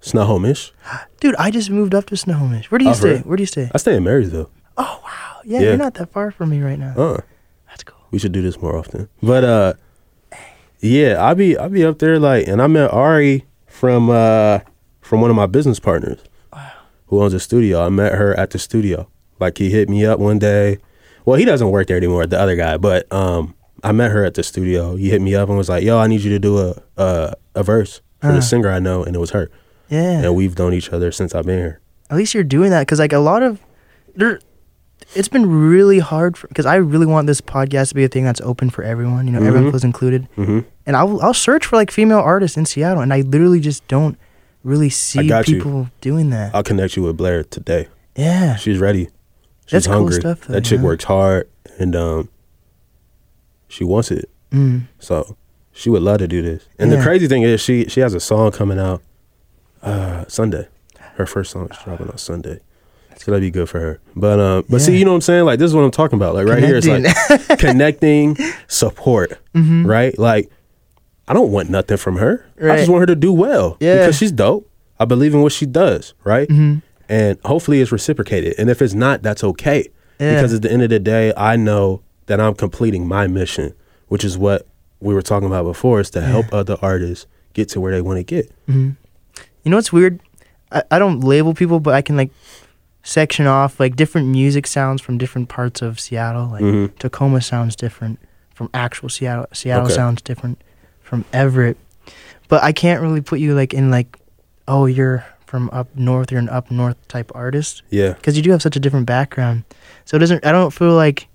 [0.00, 0.72] Snohomish.
[1.20, 2.70] Dude, I just moved up to Snohomish.
[2.70, 3.08] Where do you Oh, stay?
[3.10, 3.20] really?
[3.22, 3.70] Where do you stay?
[3.74, 4.50] I stay in Marysville.
[4.76, 5.64] Oh wow, yeah, Yeah.
[5.70, 6.94] you're not that far from me right now.
[6.96, 7.20] Uh,
[7.68, 7.98] That's cool.
[8.12, 9.08] we should do this more often.
[9.22, 9.74] But uh,
[10.80, 14.60] yeah, I'll be I'll be up there like, and I met Ari from uh
[15.00, 16.20] from one of my business partners,
[17.06, 17.84] who owns a studio.
[17.84, 19.08] I met her at the studio.
[19.40, 20.78] Like he hit me up one day.
[21.24, 22.26] Well, he doesn't work there anymore.
[22.26, 24.94] The other guy, but um, I met her at the studio.
[24.96, 27.34] He hit me up and was like, "Yo, I need you to do a a,
[27.56, 29.50] a verse for the singer I know," and it was her.
[29.88, 31.80] Yeah, And we've known each other since I've been here.
[32.10, 33.60] at least you're doing that because like a lot of
[34.16, 34.40] there,
[35.14, 38.40] it's been really hard because I really want this podcast to be a thing that's
[38.42, 39.26] open for everyone.
[39.26, 39.70] You know, everyone Mhm.
[39.70, 40.28] feels included.
[40.36, 43.86] hmm And I'll I'll search for like female artists in Seattle, and I literally just
[43.88, 44.18] don't
[44.64, 45.56] really see got you.
[45.56, 46.54] people doing that.
[46.54, 47.88] I'll connect you with Blair today.
[48.16, 49.04] yeah, She's ready.
[49.66, 50.14] She's That's cool hungry.
[50.20, 50.84] stuff, though, that chick yeah.
[50.84, 52.28] works hard and um
[53.68, 54.28] she wants it.
[54.50, 54.82] mm.
[54.98, 55.36] So
[55.72, 56.66] she would love to do this.
[56.78, 56.96] And Yeah.
[56.96, 59.02] the crazy thing is she she has a song coming out
[59.82, 60.68] uh Sunday.
[61.16, 62.60] Her first song is dropping on Sunday.
[63.16, 64.00] So that'd be good for her.
[64.14, 65.44] But um but see, you know what I'm saying?
[65.44, 66.34] Like this is what I'm talking about.
[66.34, 68.36] Like right here it's like connecting,
[68.68, 69.38] support.
[69.54, 69.86] Mm-hmm.
[69.86, 70.16] Right?
[70.18, 70.50] Like
[71.26, 72.46] I don't want nothing from her.
[72.62, 73.76] I just want her to do well.
[73.80, 73.98] Yeah.
[73.98, 74.70] Because she's dope.
[75.00, 76.48] I believe in what she does, right?
[76.48, 76.82] Mhm.
[77.08, 78.54] And hopefully it's reciprocated.
[78.58, 79.88] And if it's not, that's okay.
[80.20, 80.34] Yeah.
[80.36, 83.74] Because at the end of the day, I know that I'm completing my mission,
[84.08, 84.66] which is what
[85.00, 88.18] we were talking about before, is to help other artists get to where they want
[88.18, 88.50] to get.
[88.66, 88.90] hmm
[89.68, 90.20] You know what's weird?
[90.72, 92.30] I, I don't label people, but I can like
[93.02, 96.46] section off like different music sounds from different parts of Seattle.
[96.48, 96.98] Like Mhm.
[96.98, 98.18] Tacoma sounds different
[98.54, 99.44] from actual Seattle.
[99.52, 99.94] Seattle Okay.
[99.94, 100.58] sounds different
[101.02, 101.76] from Everett.
[102.48, 104.16] But I can't really put you like in like,
[104.66, 106.32] oh, you're from up north.
[106.32, 108.14] You're an up north type artist Yeah.
[108.14, 109.64] because you do have such a different background.
[110.06, 110.46] So it doesn't.
[110.46, 111.28] I don't feel like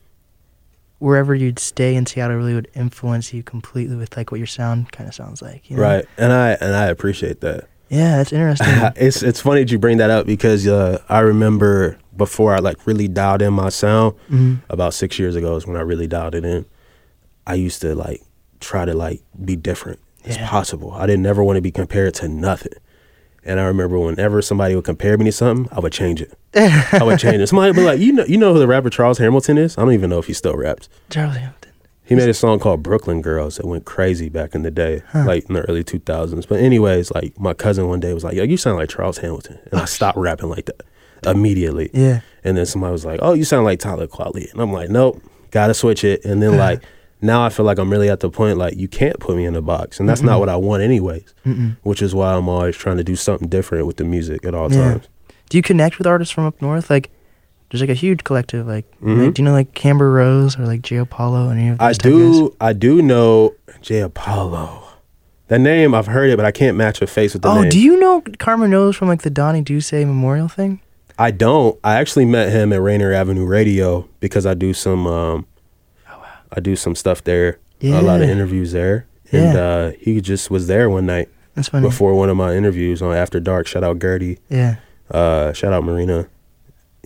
[0.98, 4.92] wherever you'd stay in Seattle really would influence you completely with like what your sound
[4.92, 5.70] kind of sounds like.
[5.70, 5.84] You know?
[5.84, 6.06] Right.
[6.18, 7.66] And I and I appreciate that.
[7.94, 8.68] Yeah, that's interesting.
[8.96, 12.86] it's it's funny that you bring that up because uh, I remember before I like
[12.88, 14.62] really dialed in my sound Mhm.
[14.70, 16.66] about six years ago is when I really dialed it in.
[17.46, 18.22] I used to like
[18.60, 20.92] try to like be different as possible.
[20.94, 22.74] I didn't never want to be compared to nothing.
[23.46, 26.32] And I remember whenever somebody would compare me to something, I would change it.
[26.56, 27.48] I would change it.
[27.48, 29.78] Somebody would be like, you know, you know who the rapper Charles Hamilton is?
[29.78, 30.88] I don't even know if he still raps.
[31.10, 31.73] Charles Hampton.
[32.06, 35.46] He made a song called Brooklyn Girls that went crazy back in the day, like
[35.48, 36.48] in the early 2000s.
[36.48, 39.60] But, anyways, like my cousin one day was like, Yo, you sound like Charles Hamilton.
[39.72, 40.82] And I oh, stopped rapping like that
[41.36, 41.90] immediately.
[41.94, 42.22] Yeah.
[42.44, 44.50] And then somebody was like, Oh, you sound like Tyler Quali.
[44.52, 46.26] And I'm like, Nope, gotta switch it.
[46.26, 46.84] And then, like,
[47.22, 49.56] now I feel like I'm really at the point, like, you can't put me in
[49.56, 50.00] a box.
[50.00, 51.78] And that's not what I want, anyways, Mm-mm.
[51.84, 54.70] which is why I'm always trying to do something different with the music at all
[54.72, 54.94] Yeah.
[54.96, 55.08] times.
[55.50, 56.90] Do you connect with artists from up north?
[56.90, 57.12] Like,
[57.74, 58.68] there's like a huge collective.
[58.68, 59.26] Like, Mhm.
[59.26, 61.50] like, do you know like Camber Rose or like Jay Apollo?
[61.50, 61.98] Any of those I guys?
[61.98, 64.82] do, I do know Jay Apollo.
[65.50, 67.66] That name, I've heard it, but I can't match a face with the Oh, name.
[67.66, 70.80] Oh, do you know Carmen Rose from like the Donnie Duce Memorial thing?
[71.20, 71.78] I don't.
[71.84, 75.46] I actually met him at Rainier Avenue Radio because I do some um
[76.56, 77.58] I do some stuff there.
[77.82, 79.06] A lot of interviews there.
[79.32, 79.60] And Yeah.
[79.64, 81.86] uh he just was there one night That's funny.
[81.88, 83.68] before one of my interviews on After Dark.
[83.68, 84.38] Shout out Gertie.
[84.50, 84.76] Yeah.
[85.12, 86.28] Uh shout out Marina.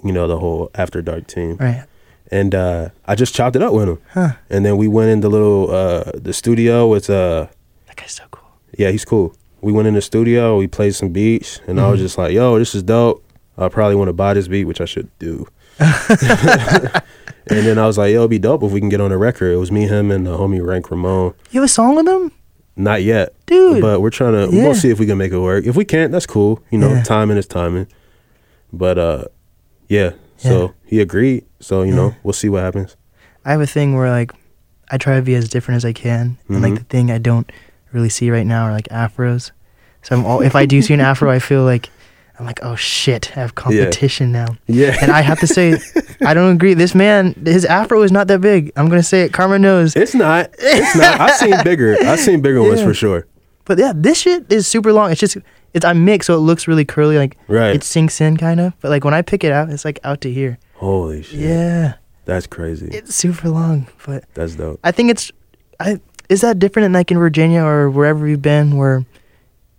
[0.03, 1.57] You know, the whole After Dark team.
[1.57, 1.83] Right.
[2.31, 3.99] And uh I just chopped it up with him.
[4.13, 4.31] Huh.
[4.49, 7.47] And then we went in the little uh the studio with uh
[7.87, 8.49] That guy's so cool.
[8.77, 9.33] yeah, he's cool.
[9.61, 12.03] We went in the studio, we played some beats, and I was Mhm.
[12.03, 13.23] just like, yo, this is dope.
[13.57, 15.47] I probably want to buy this beat, which I should do.
[15.79, 19.17] and then I was like, yo, it'd be dope if we can get on a
[19.17, 19.51] record.
[19.53, 21.33] It was me, him, and the homie Rank Ramon.
[21.51, 22.31] You have a song with him,
[22.75, 23.81] Not yet, dude?
[23.81, 24.55] but we're trying to.
[24.55, 24.63] Yeah.
[24.65, 25.65] We'll see if we can make it work.
[25.65, 26.61] If we can't, that's cool.
[26.71, 27.03] You know, Yeah.
[27.03, 27.87] timing is timing.
[28.73, 29.25] But uh,
[29.89, 30.11] yeah.
[30.37, 30.67] So Yeah.
[30.85, 31.45] he agreed.
[31.59, 31.95] So you Yeah.
[31.95, 32.95] know, we'll see what happens.
[33.45, 34.31] I have a thing where like
[34.91, 36.77] I try to be as different as I can, and like Mhm.
[36.77, 37.51] the thing I don't
[37.91, 39.51] really see right now are like afros.
[40.03, 41.89] So I'm all if I do see an afro, I feel like
[42.39, 44.57] I'm like, oh shit, I have competition now.
[44.67, 44.95] Yeah.
[45.01, 45.79] And I have to say,
[46.23, 46.75] I don't agree.
[46.75, 48.71] This man, his afro is not that big.
[48.75, 49.33] I'm gonna say it.
[49.33, 49.95] Karma knows.
[49.95, 50.51] it's not.
[50.59, 51.19] It's not.
[51.19, 51.97] I've seen bigger.
[52.05, 53.25] I've seen bigger ones for sure.
[53.67, 55.11] But yeah, this shit is super long.
[55.11, 55.37] It's just
[55.73, 57.17] it's I mix so it looks really curly.
[57.17, 57.75] Like Right.
[57.75, 58.73] it sinks in kind of.
[58.81, 60.57] But like when I pick it out, it's like out to here.
[60.75, 61.39] Holy shit.
[61.39, 61.93] Yeah,
[62.25, 62.87] That's crazy.
[62.87, 63.87] it's super long.
[64.05, 64.79] But That's dope.
[64.83, 65.31] I think it's
[65.79, 65.99] I
[66.29, 69.05] is that different in like in Virginia or wherever you've been where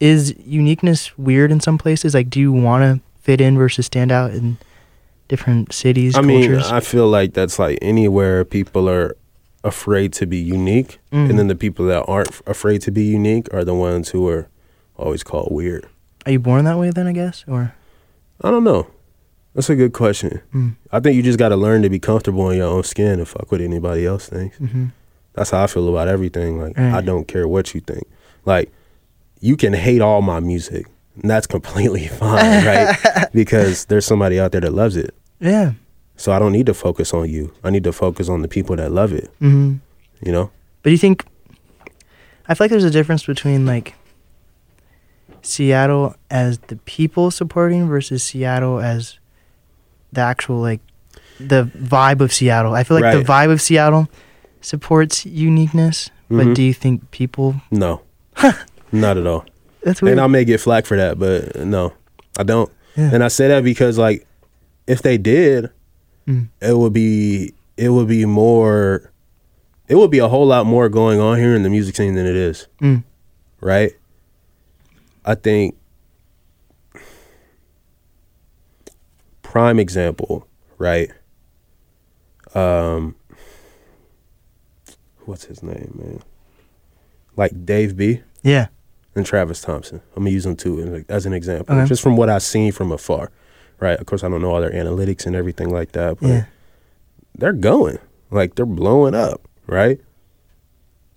[0.00, 2.14] is uniqueness weird in some places?
[2.14, 4.58] Like do you want to fit in versus stand out in
[5.28, 6.54] different cities, I mean.
[6.56, 9.14] I feel like that's like anywhere people are
[9.64, 11.30] afraid to be unique, Mm.
[11.30, 14.48] and then the people that aren't afraid to be unique are the ones who are
[14.96, 15.86] always called weird.
[16.26, 17.06] Are you born that way then?
[17.06, 17.74] I guess, or
[18.42, 18.86] I don't know.
[19.54, 20.40] That's a good question.
[20.54, 20.76] Mm.
[20.92, 23.26] I think you just got to learn to be comfortable in your own skin and
[23.26, 24.56] fuck what anybody else thinks.
[24.58, 24.86] hmm
[25.32, 26.60] That's how I feel about everything.
[26.60, 28.04] Like I don't care what you think.
[28.44, 28.70] Like
[29.40, 30.86] you can hate all my music,
[31.20, 32.96] and that's completely fine, right?
[33.32, 35.14] because there's somebody out there that loves it.
[35.40, 35.72] yeah.
[36.18, 37.52] So I don't need to focus on you.
[37.64, 39.30] I need to focus on the people that love it.
[39.38, 39.76] hmm
[40.20, 40.50] You know?
[40.82, 41.24] But do you think?
[42.48, 43.94] I feel like there's a difference between like
[45.42, 49.18] Seattle as the people supporting versus Seattle as
[50.12, 50.80] the actual like
[51.38, 52.74] the vibe of Seattle.
[52.74, 54.08] I feel like the vibe of Seattle
[54.60, 56.36] supports uniqueness, Mhm.
[56.48, 57.54] but do you think people?
[57.70, 58.02] No,
[58.92, 59.44] not at all.
[59.84, 60.12] That's weird.
[60.12, 61.92] And I may get flack for that, but no,
[62.38, 62.70] I don't.
[62.96, 63.10] Yeah.
[63.12, 64.26] And I say that because like,
[64.88, 65.70] if they did,
[66.28, 66.48] Mm.
[66.60, 69.10] it would be it would be more,
[69.88, 72.26] it would be a whole lot more going on here in the music scene than
[72.26, 73.02] it is, Mm.
[73.60, 73.92] right?
[75.24, 75.76] I think
[79.42, 80.46] prime example,
[80.78, 81.10] right?
[82.54, 83.14] Um,
[85.24, 86.20] what's his name, man?
[87.36, 88.66] Like Dave B Yeah.
[89.14, 90.00] and Travis Thompson.
[90.16, 91.86] I'm gonna use them too as- an example, Okay.
[91.88, 93.30] just from what I've seen from afar.
[93.80, 93.98] Right.
[93.98, 96.44] Of course, I don't know all their analytics and everything like that, but Yeah.
[97.36, 97.98] they're going
[98.30, 99.40] like they're blowing up.
[99.66, 100.00] Right.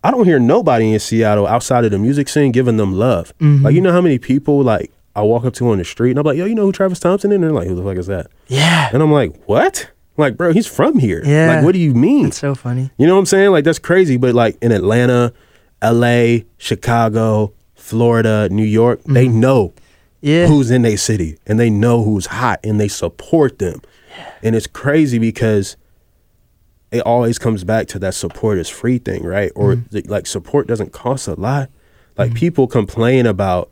[0.03, 3.33] I don't hear nobody in Seattle outside of the music scene giving them love.
[3.39, 3.63] Mhm.
[3.63, 6.19] Like you know how many people like I walk up to on the street and
[6.19, 7.35] I'm like, yo, you know who Travis Thompson is?
[7.35, 8.27] And they're like, who the fuck is that?
[8.47, 8.89] Yeah.
[8.93, 9.89] And I'm like, what?
[10.17, 11.21] I'm like, bro, he's from here.
[11.25, 11.55] Yeah.
[11.55, 12.27] Like, what do you mean?
[12.27, 12.91] It's so funny.
[12.97, 13.51] You know what I'm saying?
[13.51, 14.17] Like that's crazy.
[14.17, 15.33] But like in Atlanta,
[15.83, 19.73] LA, Chicago, Florida, New York, they know
[20.21, 20.47] Yeah.
[20.47, 23.81] who's in their city and they know who's hot and they support them.
[24.43, 25.77] And it's crazy because
[26.91, 29.51] it always comes back to that support is free thing, right?
[29.55, 29.87] Or mm-hmm.
[29.89, 31.69] the- like support doesn't cost a lot.
[32.17, 32.37] Like mm-hmm.
[32.37, 33.71] people complain about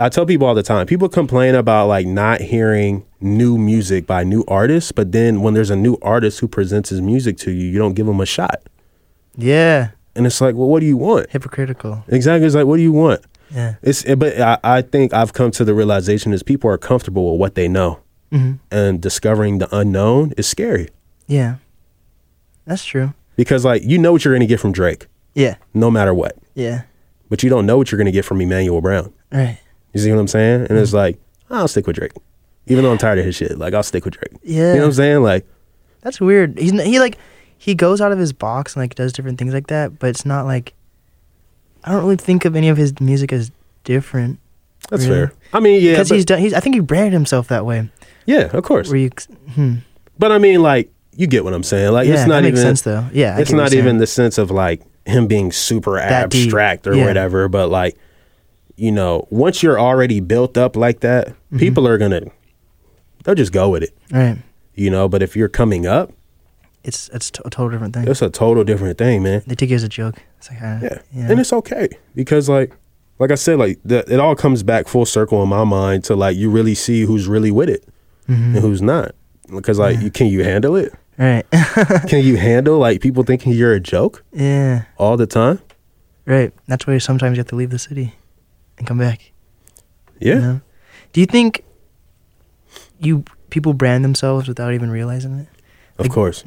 [0.00, 4.22] I tell people all the time, people complain about like not hearing new music by
[4.22, 7.66] new artists, but then when there's a new artist who presents his music to you,
[7.66, 8.62] you don't give him a shot.
[9.36, 9.90] Yeah.
[10.14, 11.30] And it's like, well, what do you want?
[11.30, 12.04] Hypocritical.
[12.06, 12.46] Exactly.
[12.46, 13.24] It's like, what do you want?
[13.54, 13.74] Yeah.
[13.82, 17.32] It's, eh, but I, I think I've come to the realization is people are comfortable
[17.32, 20.88] with what they know, hmm and discovering the unknown is scary
[21.26, 21.56] Yeah.
[22.66, 23.14] That's true.
[23.36, 25.56] because like you know what you're going to get from Drake, Yeah.
[25.74, 26.82] no matter what, Yeah.
[27.30, 29.12] but you don't know what you're going to get from Emmanuel Brown.
[29.32, 29.58] Right.
[29.94, 30.66] You see what I'm saying?
[30.68, 31.18] And it's like,
[31.50, 32.12] I'll stick with Drake,
[32.66, 33.56] even though I'm tired of his shit.
[33.58, 34.32] Like I'll stick with Drake.
[34.42, 34.68] Yeah.
[34.72, 35.22] You know what I'm saying?
[35.22, 35.46] Like,
[36.02, 36.58] That's weird.
[36.58, 37.16] He's he like
[37.56, 40.26] he goes out of his box and like does different things like that, but it's
[40.26, 40.74] not like
[41.84, 43.50] I don't really think of any of his music as
[43.84, 44.38] different
[44.90, 45.26] that's Really?
[45.26, 45.32] fair.
[45.52, 46.38] I mean, yeah, because he's done.
[46.38, 47.90] He's I think he branded himself that way.
[48.26, 48.90] yeah, of course.
[48.90, 49.10] You,
[49.54, 49.74] hmm.
[50.18, 51.92] But I mean, like, you get what I'm saying.
[51.92, 52.56] Like, yeah, it's not even.
[52.56, 53.06] sense though.
[53.12, 56.44] Yeah, it's not even the sense of like him being super That deep.
[56.46, 57.06] abstract or Yeah.
[57.06, 57.96] whatever, but like,
[58.76, 61.58] you know, once you're already built up like that, Mm-hmm.
[61.58, 62.22] people are gonna,
[63.24, 64.36] they'll just go with it, right.
[64.74, 65.08] you know.
[65.08, 66.12] But if you're coming up,
[66.84, 68.06] It's it's t- a total different thing.
[68.08, 69.42] it's a total different thing, man.
[69.46, 70.16] They take it as a joke.
[70.38, 71.30] It's like uh, Yeah, yeah.
[71.30, 72.72] and it's okay because like,
[73.18, 76.14] like I said, like the, it all comes back full circle in my mind to
[76.16, 77.84] like you really see who's really with it
[78.28, 78.54] Mhm.
[78.54, 79.12] and who's not.
[79.54, 80.92] Because like, you, can you handle it?
[81.18, 81.44] right.
[82.08, 84.84] Can you handle like people thinking you're a joke yeah.
[84.98, 85.58] all the time?
[86.26, 86.52] Right.
[86.68, 88.14] That's why sometimes you have to leave the city
[88.78, 89.32] and come back.
[90.20, 90.34] Yeah.
[90.34, 90.60] You know?
[91.12, 91.64] Do you think
[93.00, 95.48] you people brand themselves without even realizing it?
[95.98, 96.44] Of course,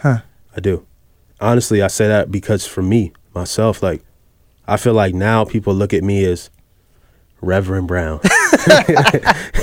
[0.00, 0.20] Huh.
[0.56, 0.86] I do.
[1.40, 4.02] Honestly, I say that because for me, myself, like,
[4.66, 6.50] I feel like now people look at me as
[7.40, 8.20] Reverend Brown.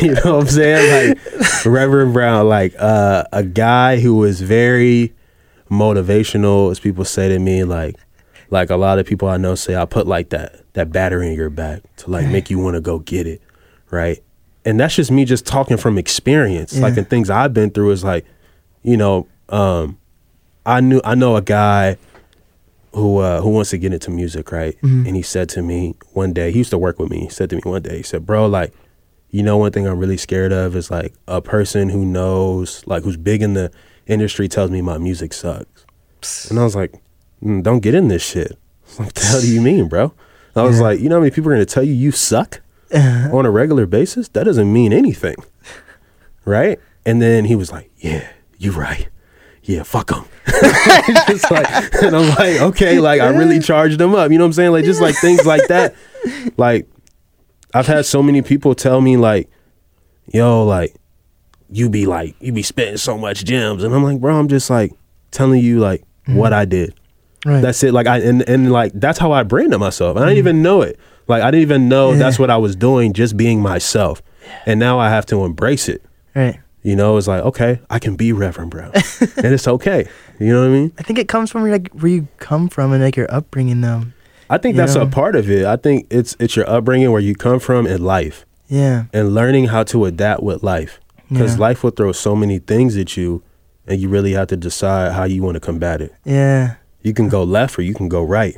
[0.01, 1.09] you know what I'm saying?
[1.17, 5.13] Like, Reverend Brown, like uh, a guy who was very
[5.69, 7.95] motivational, as people say to me, like,
[8.49, 11.33] like a lot of people I know say, I put like that that battery in
[11.33, 13.41] your back to like make you want to go get it,
[13.91, 14.23] right?
[14.63, 16.99] And that's just me just talking from experience, like Yeah.
[16.99, 18.25] and things I've been through is like,
[18.83, 19.97] you know, um,
[20.68, 21.97] I knew I know a guy
[22.93, 24.76] who uh, who wants to get into music, right?
[24.84, 27.22] And he said to me one day, he used to work with me.
[27.22, 28.74] He said to me one day, he said, "Bro, like,
[29.32, 33.03] you know, one thing I'm really scared of is like a person who knows, like,
[33.03, 33.72] who's big in the
[34.07, 35.86] industry tells me my music sucks."
[36.49, 36.93] And I was like,
[37.41, 38.57] mm, "Don't get in this shit."
[38.97, 40.13] Like, what the hell do you mean, bro?
[40.55, 40.84] I was Yeah.
[40.84, 42.61] like, "You know how many people are going to tell you you suck
[42.93, 44.28] on a regular basis?
[44.30, 45.36] That doesn't mean anything,
[46.45, 49.07] right?" And then he was like, "Yeah, you're right."
[49.68, 50.26] Yeah, fuck them.
[51.28, 54.32] just like, and I'm like, okay, like I really charged them up.
[54.32, 54.72] You know what I'm saying?
[54.72, 55.93] Like just like things like that.
[56.55, 56.88] Like
[57.74, 59.49] I've had so many people tell me like,
[60.34, 60.95] yo, like
[61.70, 64.70] you be like you be spitting so much gems, and I'm like, bro, I'm just
[64.70, 64.93] like
[65.32, 66.36] telling you like mm-hmm.
[66.36, 66.93] what I did.
[67.45, 67.61] Right.
[67.61, 67.93] That's it.
[67.93, 70.15] Like I and, and like that's how I branded myself.
[70.15, 70.38] I didn't mm-hmm.
[70.38, 70.97] even know it.
[71.28, 72.20] Like I didn't even know Yeah.
[72.20, 74.22] that's what I was doing, just being myself.
[74.65, 76.01] And now I have to embrace it.
[76.34, 76.59] right.
[76.88, 78.91] You know, it's like, okay, I can be Reverend Brown.
[78.93, 80.07] and it's okay.
[80.39, 80.93] You know what I mean?
[80.97, 84.03] I think it comes from like where you come from and like your upbringing though.
[84.49, 85.01] I think that's know?
[85.01, 85.65] a part of it.
[85.65, 89.07] I think it's it's your upbringing where you come from in life Yeah.
[89.11, 91.01] and learning how to adapt with life.
[91.27, 91.59] Because Yeah.
[91.59, 93.43] life will throw so many things at you
[93.85, 96.15] and you really have to decide how you want to combat it.
[96.23, 96.75] Yeah.
[97.01, 98.55] You can go left or you can go right.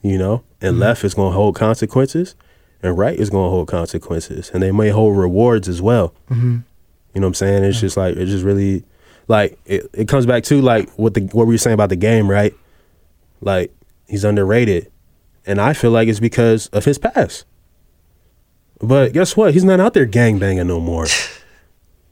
[0.00, 0.44] You know?
[0.60, 2.36] And left is gonna hold consequences
[2.84, 4.52] and right is gonna hold consequences.
[4.54, 6.14] And they may hold rewards as well.
[6.28, 6.58] hmm
[7.14, 7.64] You know what I'm saying?
[7.64, 8.84] It's just like it's just really
[9.28, 11.96] like it, it comes back to like what the what we were saying about the
[11.96, 12.54] game, right?
[13.40, 13.72] Like
[14.08, 14.90] he's underrated.
[15.46, 17.44] And I feel like it's because of his past.
[18.80, 19.52] But guess what?
[19.54, 21.06] He's not out there gang banging no more.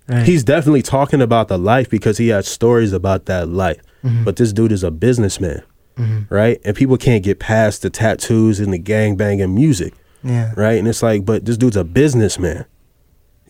[0.09, 0.26] Right.
[0.26, 3.78] He's definitely talking about the life because he has stories about that life.
[4.03, 4.24] Mhm.
[4.24, 5.62] But this dude is a businessman,
[5.96, 6.26] Mhm.
[6.28, 6.61] right?
[6.64, 9.94] And people can't get past the tattoos and the gang banging music
[10.24, 10.53] Yeah.
[10.57, 10.76] right?
[10.80, 12.64] And it's like, but this dude's a businessman.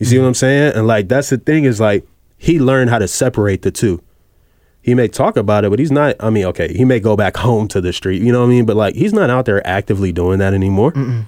[0.01, 0.73] You see what I'm saying?
[0.75, 2.05] And like that's the thing is like
[2.37, 4.01] he learned how to separate the two.
[4.81, 6.15] He may talk about it, but he's not.
[6.19, 8.21] I mean, okay, he may go back home to the street.
[8.21, 8.65] You know what I mean?
[8.65, 10.91] But like he's not out there actively doing that anymore.
[10.93, 11.27] Mm-mm.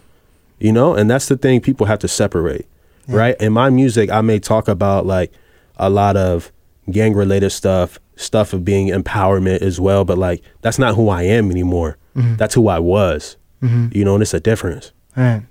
[0.60, 2.66] You know, and that's the thing people have to separate,
[3.08, 3.16] Yeah.
[3.16, 3.36] right?
[3.42, 5.32] In my music, I may talk about like
[5.78, 6.52] a lot of
[6.90, 11.24] gang related stuff, stuff of being empowerment as well, but like that's not who I
[11.24, 11.98] am anymore.
[12.16, 12.38] Mhm.
[12.38, 13.38] That's who I was.
[13.62, 13.94] Mhm.
[13.94, 14.92] You know, and it's a difference.
[15.16, 15.44] All right.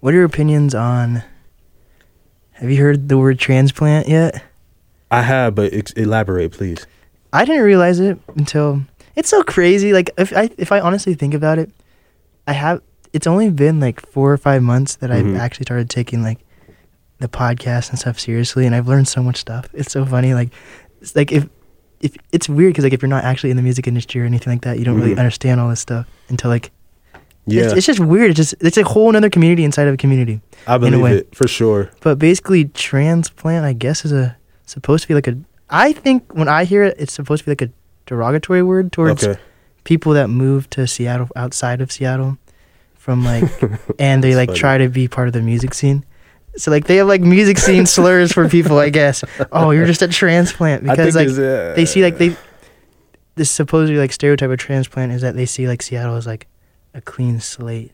[0.00, 1.22] What are your opinions on?
[2.60, 4.42] Have you heard the word transplant yet?
[5.10, 6.86] I have, but ex- elaborate, please.
[7.32, 8.82] I didn't realize it until
[9.16, 9.92] it's so crazy.
[9.92, 11.70] Like if I if I honestly think about it,
[12.46, 12.82] I have.
[13.12, 15.34] It's only been like four or five months that Mhm.
[15.34, 16.38] I've actually started taking like
[17.18, 19.68] the podcast and stuff seriously, and I've learned so much stuff.
[19.72, 20.34] It's so funny.
[20.34, 20.50] Like,
[21.00, 21.48] it's like if
[22.00, 24.52] if it's weird because like if you're not actually in the music industry or anything
[24.52, 25.18] like that, you don't really Mhm.
[25.18, 26.70] understand all this stuff until like
[27.46, 28.30] Yeah, it's, it's just weird.
[28.30, 30.40] It's just it's a whole another community inside of a community.
[30.66, 31.90] I believe it for sure.
[32.00, 34.36] But basically, transplant, I guess, is a
[34.66, 35.36] supposed to be like a.
[35.68, 37.72] I think when I hear it, it's supposed to be like a
[38.06, 39.40] derogatory word towards Okay,
[39.84, 42.38] people that move to Seattle outside of Seattle
[42.94, 43.44] from like,
[43.98, 44.58] and they like funny.
[44.58, 46.04] try to be part of the music scene.
[46.56, 49.24] So like they have like music scene slurs for people, I guess.
[49.52, 52.36] Oh, you're just a transplant because like uh, they see like they.
[53.36, 56.46] This supposedly like stereotype of transplant is that they see like Seattle as like
[56.94, 57.92] a clean slate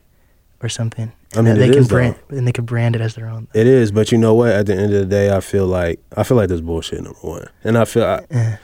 [0.61, 1.11] or something.
[1.35, 1.95] I mean, they can is, though.
[1.95, 3.47] brand and they can brand it as their own.
[3.53, 4.49] It is, but you know what?
[4.49, 7.01] At the end of the day, I feel like I feel like this bullshit.
[7.03, 8.55] Number one, and I feel I, Eh.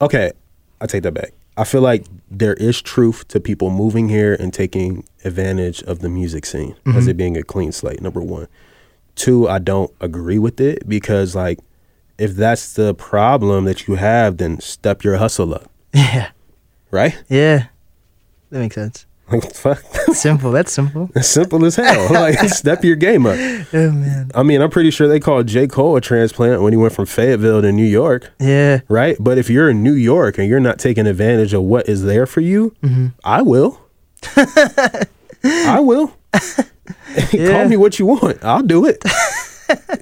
[0.00, 0.32] okay.
[0.80, 1.32] I take that back.
[1.56, 6.08] I feel like there is truth to people moving here and taking advantage of the
[6.08, 7.08] music scene as Mhm.
[7.08, 8.00] it being a clean slate.
[8.00, 8.46] Number one.
[9.16, 11.58] Two, I don't agree with it because like
[12.16, 16.28] if that's the problem that you have, then step your hustle up, Yeah.
[16.90, 17.16] right?
[17.28, 17.66] Yeah.
[18.50, 19.04] That makes sense.
[19.30, 19.78] Like fuck,
[20.14, 20.50] Simple.
[20.50, 21.08] That's simple.
[21.14, 22.08] it's simple as hell.
[22.12, 23.36] like step your game up.
[23.72, 24.30] Oh man.
[24.34, 25.66] I mean, I'm pretty sure they called J.
[25.68, 28.80] Cole a transplant when he went from Fayetteville to New York, Yeah.
[28.88, 29.16] right?
[29.20, 32.26] But if you're in New York and you're not taking advantage of what is there
[32.26, 33.80] for you, hmm I will.
[35.44, 36.16] I will.
[37.32, 37.50] Yeah.
[37.50, 38.42] Call me what you want.
[38.44, 39.02] I'll do it.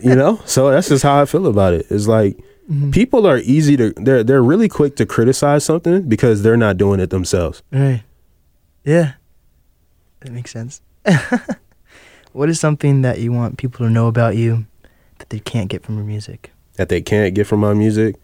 [0.02, 0.40] you know?
[0.44, 1.86] So that's just how I feel about it.
[1.90, 2.38] It's like
[2.70, 2.90] Mm-hmm.
[2.90, 7.00] people are easy to they're they're really quick to criticize something because they're not doing
[7.00, 7.62] it themselves.
[7.72, 8.02] Right.
[8.84, 9.12] Yeah.
[10.20, 10.80] That makes sense.
[12.32, 14.66] what is something that you want people to know about you
[15.18, 16.52] that they can't get from your music?
[16.74, 18.16] That they can't get from my music.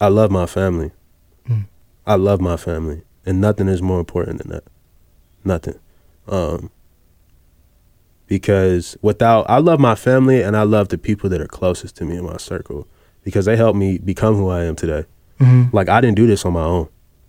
[0.00, 0.92] I love my family.
[1.48, 1.66] Mm.
[2.06, 4.64] I love my family, and nothing is more important than that.
[5.44, 5.78] Nothing.
[6.28, 6.70] Um,
[8.26, 12.04] because without, I love my family, and I love the people that are closest to
[12.04, 12.86] me in my circle,
[13.24, 15.04] because they helped me become who I am today.
[15.40, 15.74] Mm-hmm.
[15.74, 16.88] Like I didn't do this on my own,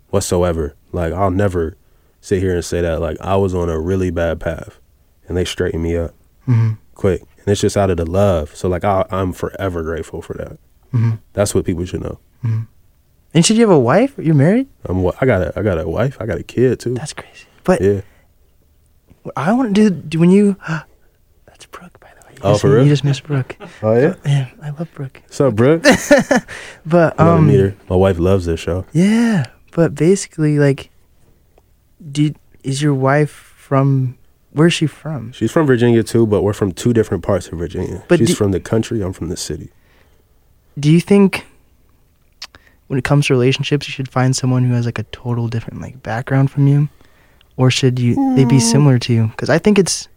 [0.09, 0.76] whatsoever.
[0.91, 1.76] Like I'll never
[2.22, 2.99] sit here and say that.
[3.01, 4.80] Like I was on a really bad path,
[5.28, 6.13] and they straightened me up
[6.47, 6.74] Mm-hmm.
[6.95, 8.55] quick, and it's just out of the love.
[8.55, 10.53] So like I, I'm forever grateful for that.
[10.93, 11.11] Mm-hmm.
[11.34, 12.20] That's what people should know.
[13.34, 14.15] And should you have a wife?
[14.17, 14.67] You're married?
[14.86, 16.17] I'm I got a I got a wife.
[16.20, 16.95] I got a kid too.
[16.95, 17.45] That's crazy.
[17.63, 18.01] But yeah.
[19.36, 20.55] I want to do, do when you.
[21.45, 22.34] That's Brooke, by the way.
[22.34, 22.84] You Oh, just, for real?
[22.84, 23.55] You just missed Brooke.
[23.84, 24.15] Oh yeah.
[24.26, 25.22] Yeah, I love Brooke.
[25.26, 25.84] What's up, Brooke?
[26.86, 27.76] But um, meet her.
[27.89, 28.86] My wife loves this show.
[28.93, 29.45] Yeah,
[29.76, 30.89] but basically, like,
[32.12, 34.18] did is your wife from?
[34.52, 35.32] Where's she from?
[35.32, 38.04] She's from Virginia too, but we're from two different parts of Virginia.
[38.08, 39.02] But She's do- from the country.
[39.02, 39.70] I'm from the city.
[40.80, 41.45] Do you think,
[42.88, 45.82] when it comes to relationships, you should find someone who has like a total different
[45.82, 46.89] like background from you,
[47.58, 48.62] or should you they be Mm.
[48.72, 49.28] similar to you?
[49.28, 50.08] Because I think it's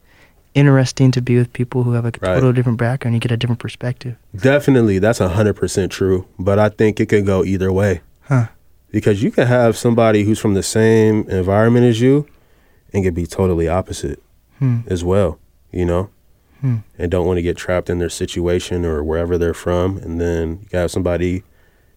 [0.55, 2.35] interesting to be with people who have like a Right.
[2.35, 3.15] total different background.
[3.15, 4.17] You get a different perspective.
[4.37, 6.27] Definitely, that's hundred percent true.
[6.39, 8.01] But I think it could go either way.
[8.23, 8.47] Huh.
[8.93, 12.27] Because you can have somebody who's from the same environment as you
[12.93, 14.23] and can be totally opposite
[14.61, 14.81] Hmm.
[14.87, 15.39] as well,
[15.73, 16.11] you know,
[16.61, 16.77] Hmm.
[16.99, 19.97] and don't want to get trapped in their situation or wherever they're from.
[19.99, 21.43] And then you have somebody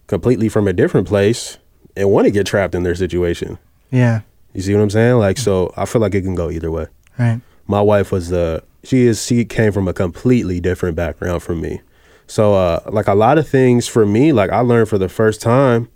[0.08, 1.60] completely from a different place
[1.96, 3.60] and want to get trapped in their situation.
[3.92, 4.22] Yeah.
[4.54, 5.18] You see what I'm saying?
[5.20, 6.88] Like, so I feel like it can go either way.
[7.20, 7.42] Right.
[7.68, 11.82] My wife was the she is she came from a completely different background from me.
[12.28, 15.42] So uh like a lot of things for me, like I learned for the first
[15.42, 15.90] time,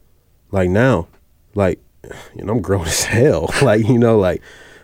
[0.52, 1.08] like now,
[1.56, 1.80] like
[2.36, 3.50] you know, I'm grown as hell.
[3.62, 4.41] like, you know, like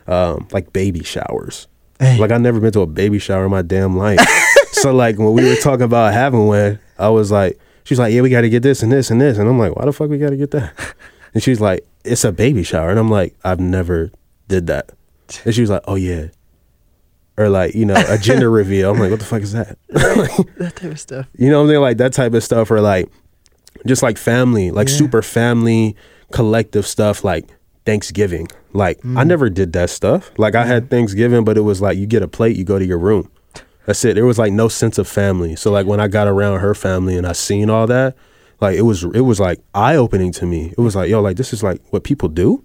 [0.07, 1.67] um like baby showers.
[1.99, 4.19] Like I never been to a baby shower in my damn life.
[4.71, 8.21] so like when we were talking about having one, I was like, she's like, yeah,
[8.21, 10.09] we got to get this and this and this, and I'm like, why the fuck
[10.09, 10.73] we got to get that?
[11.33, 14.11] And she's like, it's a baby shower, and I'm like, I've never
[14.47, 14.91] did that.
[15.45, 16.27] And she was like, oh yeah,
[17.37, 18.91] or like you know a gender reveal.
[18.91, 19.77] I'm like, what the fuck is that?
[19.89, 21.27] that type of stuff.
[21.37, 21.81] You know what I'm saying?
[21.81, 23.09] Like that type of stuff, or like
[23.85, 24.95] just like family, like Yeah.
[24.95, 25.95] super family
[26.31, 27.45] collective stuff, like
[27.85, 28.47] Thanksgiving.
[28.73, 29.27] Like I Mm.
[29.27, 30.31] never did that stuff.
[30.37, 32.85] Like I had Thanksgiving, but it was like you get a plate, you go to
[32.85, 33.29] your room.
[33.85, 34.15] That's it.
[34.15, 35.55] There was like no sense of family.
[35.55, 38.15] So like when I got around her family and I seen all that,
[38.59, 40.73] like it was it was like eye opening to me.
[40.77, 42.63] It was like, yo, like this is like what people do.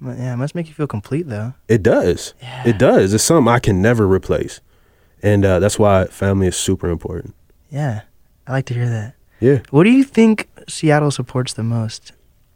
[0.00, 1.52] But yeah, it must make you feel complete though.
[1.68, 2.34] It does.
[2.42, 2.62] Yeah.
[2.66, 3.12] It does.
[3.14, 4.60] It's something I can never replace.
[5.22, 7.34] And uh, that's why family is super important.
[7.70, 8.00] Yeah.
[8.46, 9.14] I like to hear that.
[9.42, 9.58] Yeah.
[9.70, 12.12] What do you think Seattle supports the most?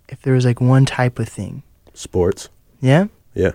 [0.08, 1.62] If there was like one type of thing.
[1.94, 2.48] Sports.
[2.80, 3.06] Yeah?
[3.34, 3.52] Yeah.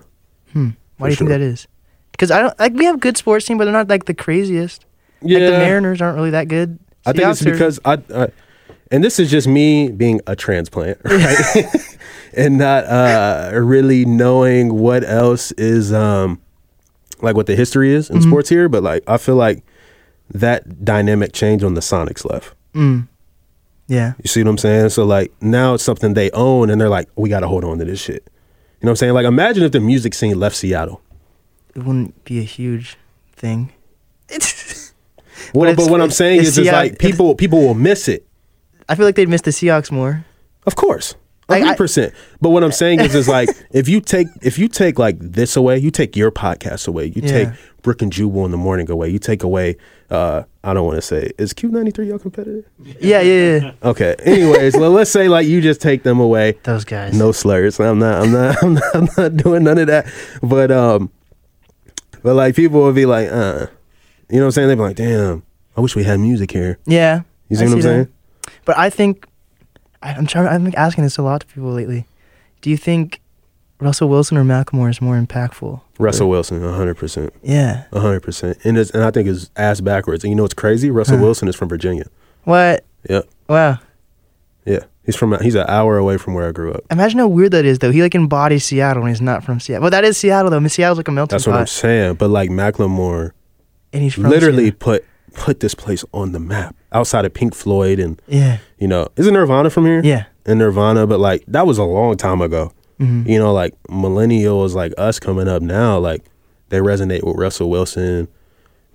[0.51, 0.71] Hmm.
[0.97, 1.67] Why do you think that is?
[2.11, 4.85] Because I don't like we have good sports team, but they're not like the craziest.
[5.21, 5.39] Yeah.
[5.39, 6.77] Like the Mariners aren't really that good.
[7.05, 8.27] I think it's because I, I,
[8.91, 11.65] and this is just me being a transplant, right?
[12.35, 16.39] and not uh, really knowing what else is, um,
[17.21, 18.29] like what the history is in Mm-hmm.
[18.29, 18.67] sports here.
[18.69, 19.63] But like, I feel like
[20.29, 22.53] that dynamic changed when the Sonics left.
[22.75, 23.07] Mm.
[23.87, 24.13] Yeah.
[24.23, 24.89] You see what I'm saying?
[24.89, 27.77] So like now it's something they own, and they're like, we got to hold on
[27.79, 28.23] to this shit.
[28.79, 29.13] You know what I'm saying?
[29.13, 31.01] Like, imagine if the music scene left Seattle.
[31.75, 32.97] It wouldn't be a huge
[33.35, 33.71] thing.
[35.53, 38.25] Well, but what I'm saying is, is like people people will miss it.
[38.87, 40.25] I feel like they'd miss the Seahawks more.
[40.65, 41.15] Of course.
[41.49, 42.13] Like, I- hundred percent.
[42.39, 45.55] But what I'm saying is, is like if you take if you take like this
[45.57, 47.49] away, you take your podcast away, you take
[47.81, 49.77] Brooke and Jubal in the morning away, you take away.
[50.11, 52.65] Uh I don't want to say is Q93 your competitor?
[52.99, 53.71] Yeah, yeah, yeah.
[53.83, 54.15] Okay.
[54.19, 56.57] Anyways, well, let's say like you just take them away.
[56.63, 57.17] Those guys.
[57.17, 57.79] No slurs.
[57.79, 58.21] I'm not.
[58.23, 58.57] I'm not.
[58.63, 58.95] I'm not.
[58.95, 60.05] I'm not doing none of that.
[60.43, 61.09] But um,
[62.21, 63.67] but like people will be like, uh,
[64.29, 64.67] you know what I'm saying?
[64.67, 65.43] They'd be like, damn,
[65.75, 66.77] I wish we had music here.
[66.85, 67.21] Yeah.
[67.49, 67.83] You see I what I'm that.
[67.83, 68.07] saying?
[68.65, 69.25] But I think
[70.03, 70.47] I, I'm trying.
[70.47, 72.05] I'm asking this a lot to people lately.
[72.61, 73.21] Do you think
[73.81, 75.81] Russell Wilson or Macklemore is more impactful?
[75.99, 77.33] Russell Wilson, 100 percent.
[77.43, 77.83] Yeah.
[77.93, 80.23] Hundred percent, and it's, and I think it's ass backwards.
[80.23, 80.89] And you know what's crazy?
[80.91, 81.23] Russell Huh.
[81.23, 82.05] Wilson is from Virginia.
[82.43, 82.85] What?
[83.09, 83.79] Yep, Wow.
[84.65, 86.81] yeah, he's from he's an hour away from where I grew up.
[86.91, 87.91] Imagine how weird that is, though.
[87.91, 89.81] He like embodies Seattle when he's not from Seattle.
[89.83, 90.57] Well, that is Seattle, though.
[90.57, 92.15] I mean, Seattle's like a melting That's what I'm saying.
[92.15, 93.31] But like Macklemore,
[93.93, 94.79] and he's from literally Seattle.
[94.79, 98.57] put put this place on the map outside of Pink Floyd and Yeah.
[98.77, 100.01] you know, isn't Nirvana from here?
[100.03, 100.25] Yeah.
[100.45, 102.71] and Nirvana, but like that was a long time ago.
[103.01, 103.27] Mhm.
[103.27, 106.23] You know, like millennials like us coming up now, like
[106.69, 108.27] they resonate with Russell Wilson,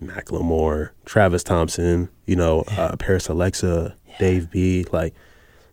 [0.02, 4.84] Macklemore, Travis Thompson, you know, uh, Paris Alexa, Dave B.
[4.92, 5.14] Like,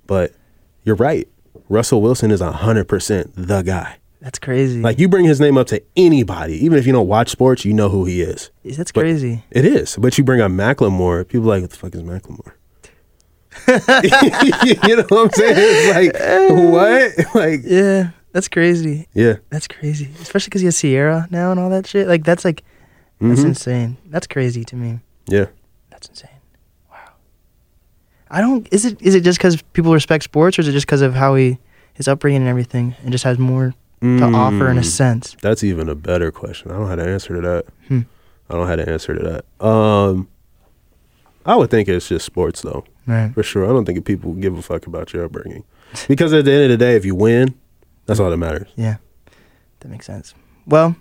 [0.07, 0.34] but
[0.84, 1.27] you're right.
[1.69, 3.97] Russell Wilson is hundred percent the guy.
[4.21, 4.81] That's crazy.
[4.81, 7.73] Like you bring his name up to anybody, even if you don't watch sports, you
[7.73, 8.51] know who he is.
[8.63, 9.43] that's but- crazy.
[9.51, 12.53] It is, but you bring up Macklemore, people are like, what the fuck is Macklemore?
[14.88, 15.55] you know what I'm saying?
[15.57, 17.36] It's like what?
[17.36, 18.09] Like Yeah.
[18.34, 19.07] That's crazy.
[19.13, 20.09] yeah, That's crazy.
[20.21, 22.07] Especially because he has Ciara now and all that shit.
[22.07, 22.63] Like that's like
[23.21, 23.45] that's Mhm.
[23.45, 23.97] insane.
[24.09, 24.99] That's crazy to me.
[25.27, 25.45] yeah.
[25.91, 26.29] That's insane.
[26.91, 26.97] Wow.
[28.29, 28.67] I don't.
[28.71, 31.13] Is it is it just because people respect sports, or is it just because of
[31.13, 31.59] how he
[31.93, 34.86] his upbringing and everything, and just has more to offer in a Mm.
[34.86, 35.38] sense?
[35.41, 36.71] That's even a better question.
[36.71, 37.65] I don't know how to answer to that.
[37.88, 37.99] Hmm.
[38.49, 39.23] I don't know how to answer to
[39.59, 39.65] that.
[39.65, 40.27] Um,
[41.45, 43.31] I would think it's just sports though, Right.
[43.34, 43.63] for sure.
[43.65, 45.63] I don't think people give a fuck about your upbringing,
[46.07, 47.53] because at the end of the day, if you win,
[48.05, 48.69] that's all that matters.
[48.75, 48.97] Yeah.
[49.79, 50.33] That makes sense.
[50.65, 50.95] Well,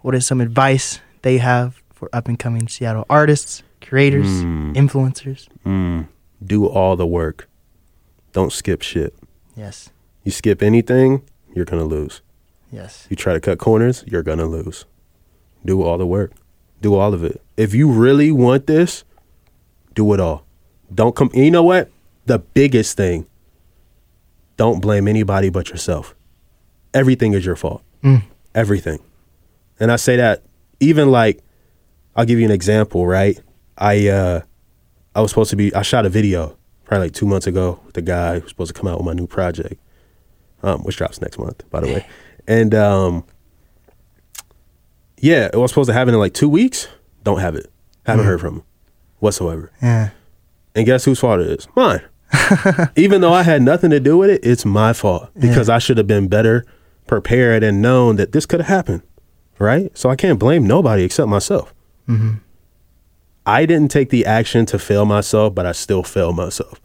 [0.00, 4.74] what is some advice they have for up and coming Seattle artists, creators, Mm.
[4.74, 5.48] influencers?
[5.64, 6.08] Mm.
[6.44, 7.48] Do all the work.
[8.32, 9.14] Don't skip shit.
[9.56, 9.90] Yes.
[10.24, 11.22] You skip anything,
[11.54, 12.20] you're gonna lose.
[12.70, 13.06] Yes.
[13.08, 14.84] You try to cut corners, you're gonna lose.
[15.64, 16.32] Do all the work.
[16.82, 17.40] Do all of it.
[17.56, 19.04] If you really want this,
[19.94, 20.44] do it all.
[20.94, 21.30] Don't come.
[21.32, 21.90] You know what?
[22.26, 23.26] The biggest thing.
[24.56, 26.14] Don't blame anybody but yourself.
[26.94, 27.82] Everything is your fault.
[28.02, 28.22] Mm.
[28.54, 29.00] Everything.
[29.78, 30.42] And I say that
[30.80, 31.42] even like,
[32.14, 33.06] I'll give you an example.
[33.06, 33.38] Right?
[33.76, 34.40] I uh,
[35.14, 35.74] I was supposed to be.
[35.74, 38.80] I shot a video probably like two months ago with the guy who's supposed to
[38.80, 39.80] come out with my new project,
[40.62, 42.06] um, which drops next month, by the way.
[42.48, 43.24] And um,
[45.18, 46.86] yeah, it was supposed to happen in like two weeks.
[47.24, 47.68] Don't have it.
[48.06, 48.62] Haven't heard from him
[49.18, 49.72] whatsoever.
[49.82, 50.10] Yeah.
[50.76, 51.66] And guess whose fault it is?
[51.74, 52.02] Mine.
[52.96, 55.98] Even though I had nothing to do with it, it's my fault because I should
[55.98, 56.64] have been better
[57.06, 59.02] prepared and known that this could have happened.
[59.58, 59.96] Right?
[59.96, 61.72] So I can't blame nobody except myself.
[62.08, 62.34] Mm-hmm.
[63.46, 66.80] I didn't take the action to fail myself, but I still failed myself.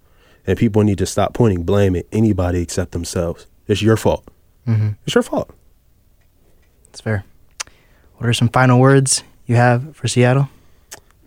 [0.45, 3.47] And people need to stop pointing blame at anybody except themselves.
[3.67, 4.27] It's your fault.
[4.67, 4.89] Mm-hmm.
[5.05, 5.51] It's your fault.
[6.89, 7.23] It's fair.
[8.17, 10.49] What are some final words you have for Seattle?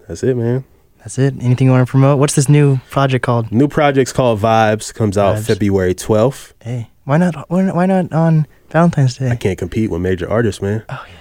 [0.07, 0.65] That's it, man.
[1.05, 1.35] That's it.
[1.43, 2.19] Anything you want to promote?
[2.19, 3.53] What's this new project called?
[3.53, 4.93] New project's called Vibes.
[4.93, 5.47] Comes out Vibes.
[5.47, 6.55] February 12th.
[6.63, 7.51] Hey, why not?
[7.51, 9.31] Why not- on Valentine's Day?
[9.31, 10.83] I can't compete with major artists, man.
[10.89, 11.15] Oh yeah.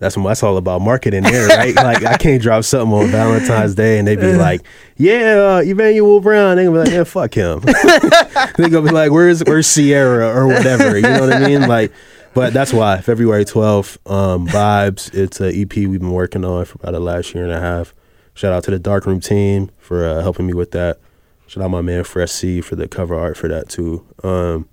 [0.00, 1.74] That's that's all about marketing there, right?
[1.76, 4.60] like I can't drop something on Valentine's Day and they be like,
[4.96, 7.60] "Yeah, uh, Emmanuel Brown." They gonna be like, "Yeah, fuck him."
[8.56, 11.68] they gonna be like, "Where's where's Ciara or whatever?" You know what I mean?
[11.68, 11.92] Like,
[12.34, 15.14] but that's why February twelfth, um, vibes.
[15.14, 17.94] It's a EP we've been working on for about the last year and a half.
[18.34, 20.98] Shout out to the Darkroom team for uh, helping me with that.
[21.46, 24.06] Shout out my man Fresh C for the cover art for that too.
[24.22, 24.68] Um,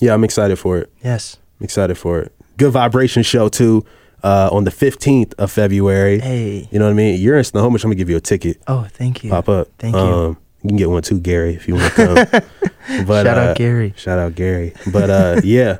[0.00, 0.92] yeah, I'm excited for it.
[1.04, 1.36] yes.
[1.60, 2.32] I'm excited for it.
[2.56, 3.84] Good vibration show too.
[4.24, 6.20] Uh, on the 15th of February.
[6.20, 6.68] Hey.
[6.70, 7.20] You know what I mean?
[7.20, 7.82] You're in Snohomish.
[7.82, 8.60] I'm gonna give you a ticket.
[8.68, 9.30] Oh, thank you.
[9.30, 9.68] Pop up.
[9.78, 10.00] Thank you.
[10.00, 12.14] Um, you can get one too, Gary, if you want to come.
[13.06, 13.94] but, Shout out uh, Gary.
[13.96, 14.74] Shout out Gary.
[14.92, 15.78] But uh, yeah.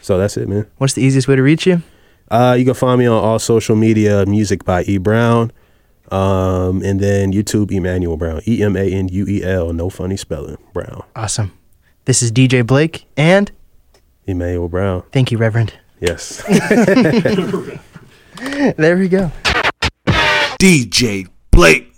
[0.00, 0.66] So that's it, man.
[0.78, 1.82] What's the easiest way to reach you?
[2.30, 5.52] Uh, you can find me on all social media, music by E Brown.
[6.12, 8.42] Um, and then YouTube, Emmanuel Brown.
[8.46, 10.58] E M A N U E L, no funny spelling.
[10.74, 11.02] Brown.
[11.16, 11.52] Awesome.
[12.04, 13.50] This is DJ Blake, and
[14.26, 15.04] Emmanuel Brown.
[15.12, 15.72] thank you, Reverend.
[16.00, 16.42] Yes.
[18.76, 19.30] There we go.
[20.58, 21.91] DJ Blake.